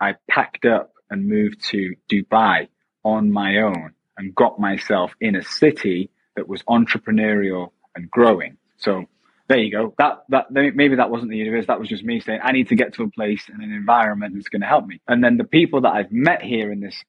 [0.00, 2.68] i packed up and moved to dubai
[3.06, 8.56] on my own and got myself in a city that was entrepreneurial and growing.
[8.78, 9.04] So
[9.48, 9.94] there you go.
[9.96, 11.66] That that maybe that wasn't the universe.
[11.68, 14.34] That was just me saying I need to get to a place and an environment
[14.34, 15.00] that's going to help me.
[15.06, 17.00] And then the people that I've met here in this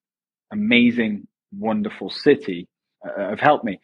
[0.52, 2.68] amazing, wonderful city
[3.04, 3.80] uh, have helped me.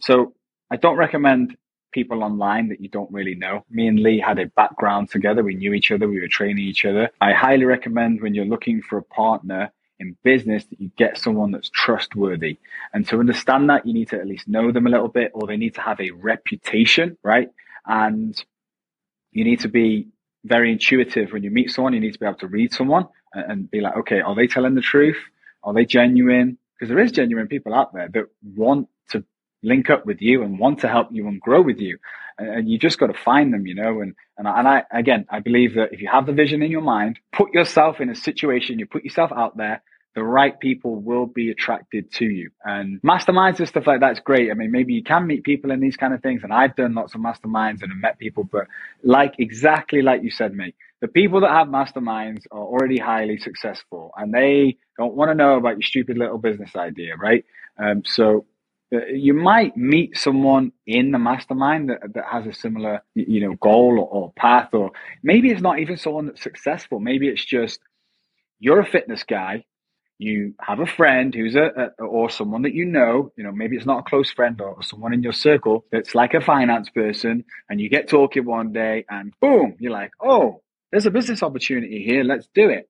[0.00, 0.34] So
[0.70, 1.56] I don't recommend
[1.90, 3.64] people online that you don't really know.
[3.70, 5.42] Me and Lee had a background together.
[5.42, 6.06] We knew each other.
[6.06, 7.10] We were training each other.
[7.20, 11.50] I highly recommend when you're looking for a partner in business that you get someone
[11.50, 12.58] that's trustworthy.
[12.92, 15.46] And to understand that, you need to at least know them a little bit, or
[15.46, 17.48] they need to have a reputation, right?
[17.86, 18.36] And
[19.32, 20.08] you need to be
[20.44, 21.92] very intuitive when you meet someone.
[21.92, 24.46] You need to be able to read someone and, and be like, okay, are they
[24.46, 25.18] telling the truth?
[25.62, 26.58] Are they genuine?
[26.78, 29.24] Because there is genuine people out there that want to
[29.62, 31.98] link up with you and want to help you and grow with you.
[32.38, 34.00] And, you just got to find them, you know.
[34.00, 36.70] And and I, and I again, I believe that if you have the vision in
[36.70, 39.82] your mind, put yourself in a situation, you put yourself out there.
[40.14, 42.50] The right people will be attracted to you.
[42.64, 44.50] And masterminds and stuff like that's great.
[44.50, 46.42] I mean, maybe you can meet people in these kind of things.
[46.42, 48.66] And I've done lots of masterminds and have met people, but
[49.02, 54.12] like exactly like you said, mate, the people that have masterminds are already highly successful
[54.16, 57.44] and they don't want to know about your stupid little business idea, right?
[57.78, 58.46] Um, so
[58.94, 63.54] Uh, you might meet someone in the mastermind that, that has a similar you know
[63.54, 64.92] goal or, or, path or
[65.24, 67.00] maybe it's not even someone that's successful.
[67.00, 67.80] Maybe it's just
[68.60, 69.64] you're a fitness guy
[70.18, 73.76] you have a friend who's a, a or someone that you know you know maybe
[73.76, 77.44] it's not a close friend or someone in your circle that's like a finance person
[77.68, 82.02] and you get talking one day and boom you're like oh there's a business opportunity
[82.02, 82.88] here let's do it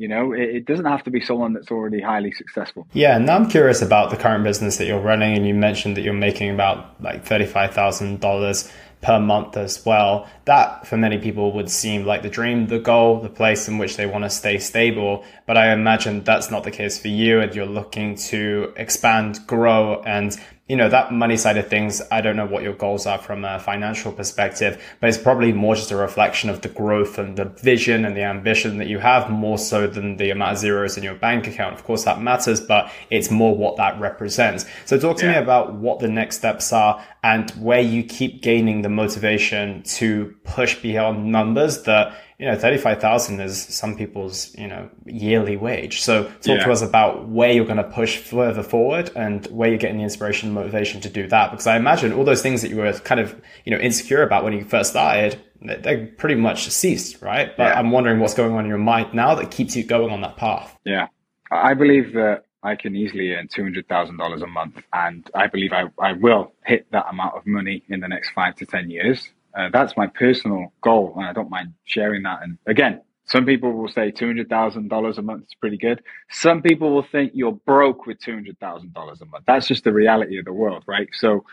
[0.00, 2.88] you know, it, it, doesn't have to be someone that's already highly successful.
[2.94, 6.00] Yeah, now I'm curious about the current business that you're running, and you mentioned that
[6.00, 8.72] you're making about like thirty-five thousand dollars
[9.02, 10.26] per month as well.
[10.46, 13.98] That for many people would seem like the dream, the goal, the place in which
[13.98, 15.22] they want to stay stable.
[15.46, 20.02] But I imagine that's not the case for you, and you're looking to expand, grow,
[20.06, 20.34] and
[20.70, 23.44] you know, that money side of things, I don't know what your goals are from
[23.44, 27.46] a financial perspective, but it's probably more just a reflection of the growth and the
[27.46, 31.02] vision and the ambition that you have more so than the amount of zeros in
[31.02, 31.74] your bank account.
[31.74, 34.64] Of course, that matters, but it's more what that represents.
[34.84, 35.32] So talk to yeah.
[35.32, 40.36] me about what the next steps are and where you keep gaining the motivation to
[40.44, 46.00] push beyond numbers that you know, 35,000 is some people's, you know, yearly wage.
[46.00, 46.64] So talk yeah.
[46.64, 50.04] to us about where you're going to push further forward and where you're getting the
[50.04, 51.50] inspiration and motivation to do that.
[51.50, 54.42] Because I imagine all those things that you were kind of, you know, insecure about
[54.42, 57.54] when you first started, they pretty much ceased, right?
[57.54, 57.78] But yeah.
[57.78, 60.38] I'm wondering what's going on in your mind now that keeps you going on that
[60.38, 60.78] path.
[60.86, 61.08] Yeah.
[61.50, 64.82] I believe that I can easily earn $200,000 a month.
[64.94, 68.56] And I believe I, I will hit that amount of money in the next five
[68.56, 69.28] to 10 years.
[69.56, 72.42] Uh, that's my personal goal, and I don't mind sharing that.
[72.42, 76.02] And again, some people will say two hundred thousand dollars a month is pretty good.
[76.30, 79.44] Some people will think you're broke with two hundred thousand dollars a month.
[79.46, 81.08] That's just the reality of the world, right?
[81.12, 81.44] So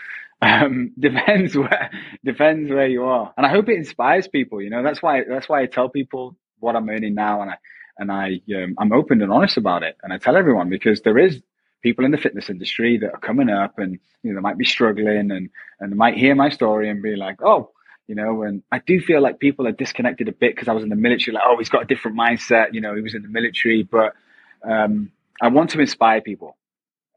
[0.41, 1.91] um, depends where
[2.26, 4.62] depends where you are, and I hope it inspires people.
[4.62, 7.58] You know, that's why that's why I tell people what I'm earning now, and I
[8.00, 11.18] and I um, I'm open and honest about it, and I tell everyone because there
[11.20, 11.41] is
[11.84, 14.66] people in the fitness industry that are coming up and you know they might be
[14.66, 17.72] struggling and and they might hear my story and be like oh
[18.08, 20.84] you know, and I do feel like people are disconnected a bit because I was
[20.84, 23.22] in the military, like, oh, he's got a different mindset, you know, he was in
[23.22, 24.14] the military, but
[24.64, 26.58] um, I want to inspire people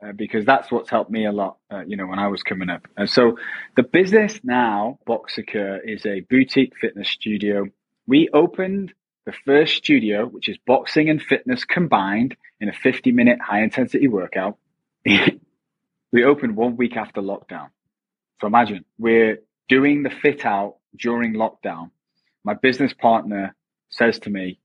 [0.05, 2.71] uh, because that's what's helped me a lot, uh, you know, when I was coming
[2.71, 2.89] up.
[2.97, 3.39] And so
[3.77, 7.67] the business now, Boxica, is a boutique fitness studio.
[8.07, 8.93] We opened
[9.27, 14.09] the first studio, which is boxing and fitness combined in a 50 minute high intensity
[14.09, 14.57] workout.
[15.05, 17.69] we opened one week after lockdown.
[18.41, 19.39] So imagine we're
[19.69, 21.91] doing the fit out during lockdown,
[22.45, 23.55] my business partner
[23.91, 24.61] says to me,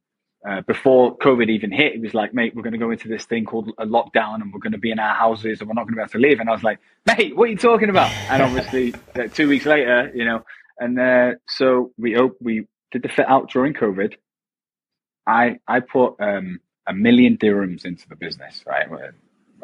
[0.47, 3.25] uh, before COVID even hit, he was like, mate, we're going to go into this
[3.25, 5.83] thing called a lockdown and we're going to be in our houses and we're not
[5.83, 6.39] going to be able to leave.
[6.39, 8.11] And I was like, mate, what are you talking about?
[8.29, 10.45] And obviously, uh, two weeks later, you know,
[10.77, 14.15] and uh, so we we did the fit out during COVID.
[15.25, 18.87] I I put um, a million dirhams into the business, right?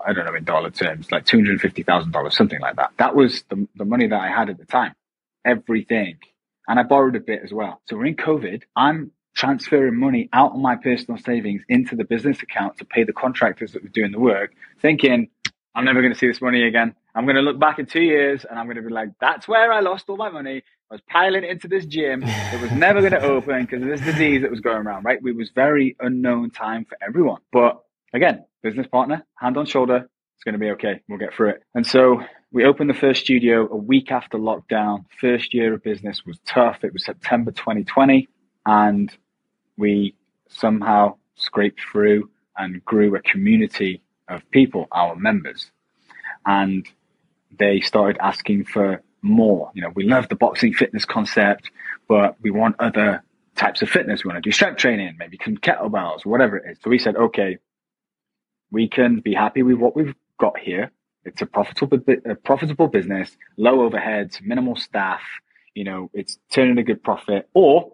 [0.04, 2.92] I don't know in dollar terms, like two hundred fifty thousand dollars, something like that.
[2.98, 4.94] That was the the money that I had at the time.
[5.46, 6.18] Everything,
[6.72, 7.82] and I borrowed a bit as well.
[7.90, 8.62] So we're in COVID.
[8.78, 13.12] I'm transferring money out of my personal savings into the business account to pay the
[13.12, 15.30] contractors that were doing the work, thinking
[15.76, 16.96] I'm never going to see this money again.
[17.14, 19.50] I'm going to look back in two years and I'm going to be like, that's
[19.50, 20.64] where I lost all my money.
[20.90, 24.00] I was piling into this gym that was never going to open because of this
[24.00, 25.20] disease that was going around, right?
[25.22, 27.42] It was very unknown time for everyone.
[27.52, 30.08] But again, business partner, hand on shoulder,
[30.38, 31.02] it's going to be okay.
[31.10, 31.64] We'll get through it.
[31.76, 32.22] And so
[32.52, 35.06] we opened the first studio a week after lockdown.
[35.20, 36.84] First year of business was tough.
[36.84, 38.28] It was September 2020.
[38.66, 39.16] And
[39.78, 40.16] we
[40.50, 45.72] somehow scraped through and grew a community of people, our members.
[46.46, 46.86] And
[47.58, 49.72] they started asking for more.
[49.74, 51.72] You know, we love the boxing fitness concept,
[52.10, 53.24] but we want other
[53.56, 54.26] types of fitness.
[54.26, 56.78] We want to do strength training, maybe some kettlebells, whatever it is.
[56.84, 57.60] So we said, okay,
[58.72, 60.92] we can be happy with what we've got here.
[61.24, 65.22] It's a profitable, a profitable business, low overheads, minimal staff.
[65.76, 67.92] You know, it's turning a good profit, or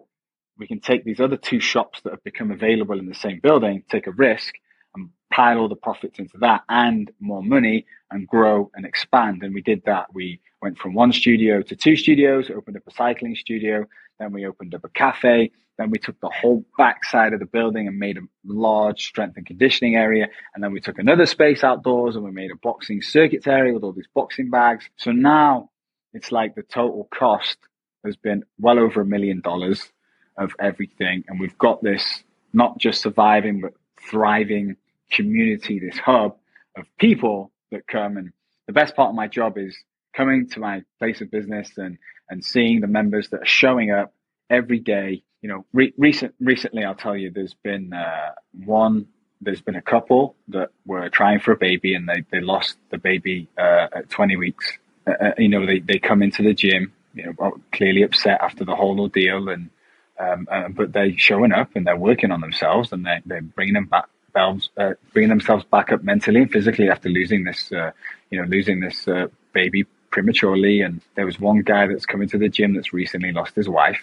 [0.58, 3.84] we can take these other two shops that have become available in the same building,
[3.90, 4.54] take a risk,
[4.94, 9.42] and pile all the profits into that and more money and grow and expand.
[9.42, 10.06] And we did that.
[10.12, 13.86] We went from one studio to two studios, opened up a cycling studio,
[14.18, 15.52] then we opened up a cafe.
[15.78, 19.36] Then we took the whole back side of the building and made a large strength
[19.36, 20.26] and conditioning area.
[20.54, 23.84] And then we took another space outdoors and we made a boxing circuits area with
[23.84, 24.88] all these boxing bags.
[24.96, 25.70] So now
[26.12, 27.58] it's like the total cost
[28.04, 29.92] has been well over a million dollars
[30.36, 31.24] of everything.
[31.28, 33.74] And we've got this not just surviving, but
[34.10, 34.76] thriving
[35.10, 36.36] community, this hub
[36.76, 38.16] of people that come.
[38.16, 38.32] And
[38.66, 39.76] the best part of my job is
[40.16, 41.98] coming to my place of business and,
[42.28, 44.12] and seeing the members that are showing up
[44.50, 45.22] every day.
[45.42, 48.32] You know, re- recent, recently, I'll tell you, there's been uh,
[48.64, 49.06] one,
[49.40, 52.98] there's been a couple that were trying for a baby and they, they lost the
[52.98, 54.72] baby uh, at 20 weeks.
[55.06, 58.64] Uh, uh, you know, they, they come into the gym, you know, clearly upset after
[58.64, 59.70] the whole ordeal and,
[60.18, 63.74] um, uh, but they're showing up and they're working on themselves and they, they're bringing
[63.74, 68.44] them back uh, bringing themselves back up mentally and physically after losing this, you know,
[68.44, 69.04] losing this
[69.52, 70.80] baby prematurely.
[70.80, 74.00] And there was one guy that's coming to the gym that's recently lost his wife,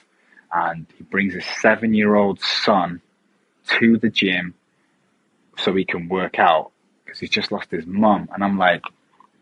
[0.53, 3.01] and he brings his seven-year-old son
[3.79, 4.53] to the gym
[5.57, 6.71] so he can work out
[7.03, 8.29] because he's just lost his mum.
[8.33, 8.83] And I'm like,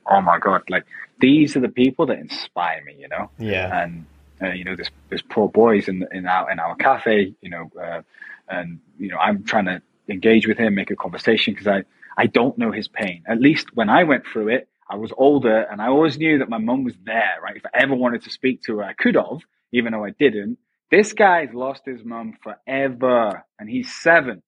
[0.09, 0.85] oh my god, like
[1.19, 3.29] these are the people that inspire me, you know?
[3.37, 3.83] Yeah.
[3.83, 4.05] And
[4.41, 7.71] uh, you know, there's there's poor boys in in our in our cafe, you know,
[7.81, 8.01] uh,
[8.47, 11.83] and you know, I'm trying to engage with him, make a conversation because I,
[12.17, 13.23] I don't know his pain.
[13.27, 16.49] At least when I went through it, I was older and I always knew that
[16.49, 17.55] my mum was there, right?
[17.55, 19.39] If I ever wanted to speak to her, I could have,
[19.71, 20.57] even though I didn't.
[20.93, 24.43] This guy's lost his mum forever and he's seven.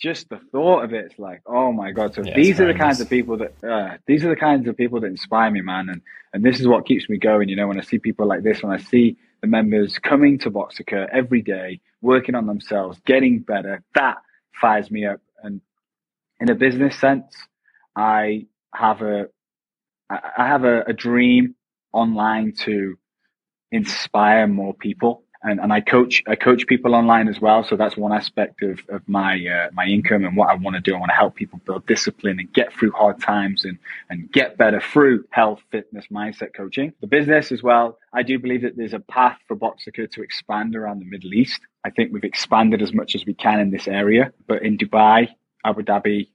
[0.00, 2.14] Just the thought of it, it's like, oh my God.
[2.14, 4.76] So yeah, these are the kinds of people that, uh, these are the kinds of
[4.76, 5.88] people that inspire me, man.
[5.88, 6.00] And,
[6.32, 7.48] and this is what keeps me going.
[7.48, 10.50] You know, when I see people like this, when I see the members coming to
[10.52, 14.18] Boxica every day, working on themselves, getting better, that
[14.60, 15.20] fires me up.
[15.42, 15.60] And
[16.38, 17.34] in a business sense,
[17.96, 19.26] I have a
[20.08, 21.56] I have a, a dream
[21.92, 22.96] online to
[23.72, 25.24] inspire more people.
[25.42, 28.80] And, and I coach I coach people online as well, so that's one aspect of,
[28.90, 30.94] of my uh, my income and what I want to do.
[30.94, 33.78] I want to help people build discipline and get through hard times and
[34.10, 36.92] and get better through health, fitness, mindset coaching.
[37.00, 37.98] The business as well.
[38.12, 41.60] I do believe that there's a path for Boxica to expand around the Middle East.
[41.84, 45.28] I think we've expanded as much as we can in this area, but in Dubai,
[45.64, 46.28] Abu Dhabi,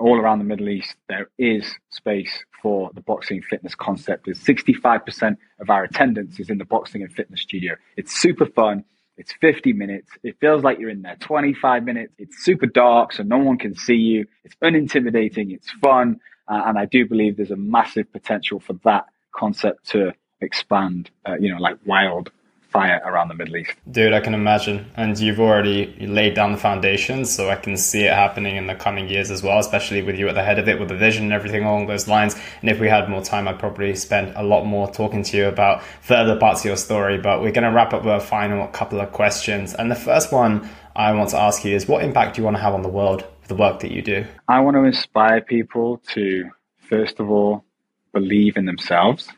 [0.00, 4.24] all around the Middle East, there is space for the boxing fitness concept.
[4.24, 7.74] There's 65% of our attendance is in the boxing and fitness studio.
[7.96, 8.84] It's super fun.
[9.16, 10.10] It's 50 minutes.
[10.22, 12.14] It feels like you're in there 25 minutes.
[12.18, 14.26] It's super dark, so no one can see you.
[14.44, 15.52] It's unintimidating.
[15.52, 16.20] It's fun.
[16.48, 21.36] Uh, and I do believe there's a massive potential for that concept to expand, uh,
[21.38, 22.32] you know, like wild
[22.70, 23.72] fire around the Middle East.
[23.90, 24.90] Dude, I can imagine.
[24.96, 28.74] And you've already laid down the foundations, so I can see it happening in the
[28.74, 31.24] coming years as well, especially with you at the head of it, with the vision
[31.24, 32.36] and everything along those lines.
[32.60, 35.46] And if we had more time, I'd probably spend a lot more talking to you
[35.46, 37.18] about further parts of your story.
[37.18, 39.74] But we're going to wrap up with a final couple of questions.
[39.74, 42.56] And the first one I want to ask you is what impact do you want
[42.56, 44.26] to have on the world with the work that you do?
[44.48, 46.50] I want to inspire people to,
[46.88, 47.64] first of all,
[48.12, 49.28] believe in themselves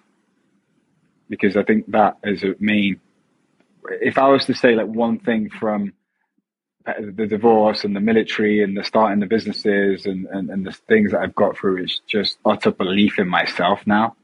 [1.28, 3.01] because I think that is a main
[3.91, 5.93] if I was to say like one thing from
[6.85, 11.12] the divorce and the military and the starting the businesses and, and, and the things
[11.12, 14.16] that I've got through is just utter belief in myself now.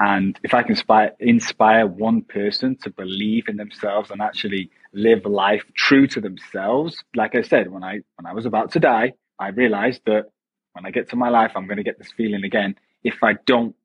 [0.00, 5.24] And if I can inspire, inspire one person to believe in themselves and actually live
[5.24, 9.12] life true to themselves, like I said, when I when I was about to die,
[9.38, 10.24] I realized that
[10.72, 12.74] when I get to my life, I'm going to get this feeling again.
[13.04, 13.76] If I don't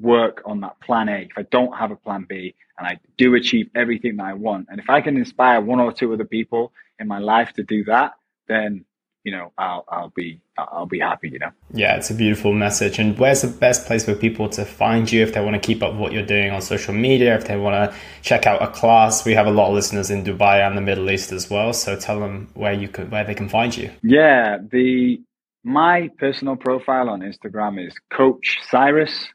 [0.00, 3.34] work on that plan A, if I don't have a plan B, and I do
[3.34, 6.72] achieve everything that I want, and if I can inspire one or two other people
[6.98, 8.12] in my life to do that,
[8.48, 8.84] then
[9.24, 11.30] you know I'll I'll be I'll be happy.
[11.30, 11.50] You know.
[11.72, 12.98] Yeah, it's a beautiful message.
[12.98, 15.82] And where's the best place for people to find you if they want to keep
[15.82, 17.36] up with what you're doing on social media?
[17.36, 20.24] If they want to check out a class, we have a lot of listeners in
[20.24, 21.72] Dubai and the Middle East as well.
[21.72, 23.90] So tell them where you could where they can find you.
[24.02, 25.20] Yeah, the
[25.64, 29.28] my personal profile on Instagram is Coach Cyrus.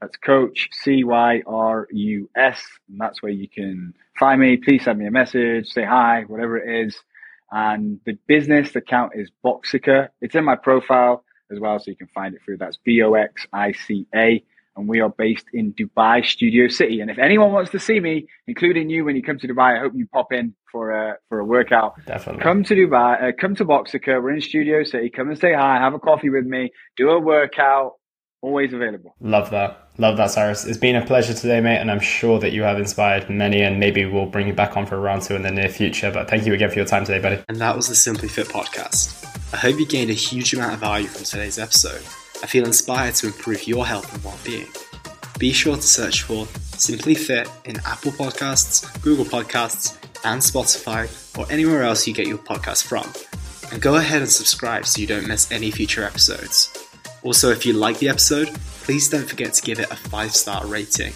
[0.00, 4.56] That's Coach C Y R U S, and that's where you can find me.
[4.56, 6.96] Please send me a message, say hi, whatever it is.
[7.50, 10.08] And the business account is Boxica.
[10.20, 12.58] It's in my profile as well, so you can find it through.
[12.58, 14.44] That's B O X I C A.
[14.76, 17.00] And we are based in Dubai Studio City.
[17.00, 19.80] And if anyone wants to see me, including you, when you come to Dubai, I
[19.80, 21.96] hope you pop in for a for a workout.
[22.06, 22.42] Definitely.
[22.42, 23.30] Come to Dubai.
[23.30, 24.22] Uh, come to Boxica.
[24.22, 25.10] We're in Studio City.
[25.10, 25.78] Come and say hi.
[25.78, 26.70] Have a coffee with me.
[26.96, 27.97] Do a workout.
[28.40, 29.16] Always available.
[29.20, 29.88] Love that.
[29.98, 30.64] Love that, Cyrus.
[30.64, 33.80] It's been a pleasure today, mate, and I'm sure that you have inspired many, and
[33.80, 36.12] maybe we'll bring you back on for a round two in the near future.
[36.12, 37.42] But thank you again for your time today, buddy.
[37.48, 39.24] And that was the Simply Fit podcast.
[39.52, 42.02] I hope you gained a huge amount of value from today's episode.
[42.40, 44.68] I feel inspired to improve your health and well-being.
[45.40, 51.50] Be sure to search for Simply Fit in Apple Podcasts, Google Podcasts, and Spotify, or
[51.50, 53.10] anywhere else you get your podcast from.
[53.72, 56.87] And go ahead and subscribe so you don't miss any future episodes.
[57.22, 58.48] Also, if you like the episode,
[58.82, 61.12] please don't forget to give it a 5 star rating.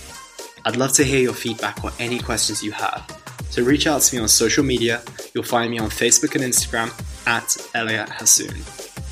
[0.64, 3.04] I'd love to hear your feedback or any questions you have.
[3.50, 5.02] So reach out to me on social media.
[5.34, 6.90] You'll find me on Facebook and Instagram
[7.26, 8.54] at Elliot Hasoon.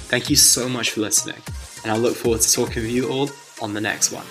[0.09, 1.41] Thank you so much for listening,
[1.83, 3.31] and I look forward to talking with you all
[3.63, 4.27] on the next one.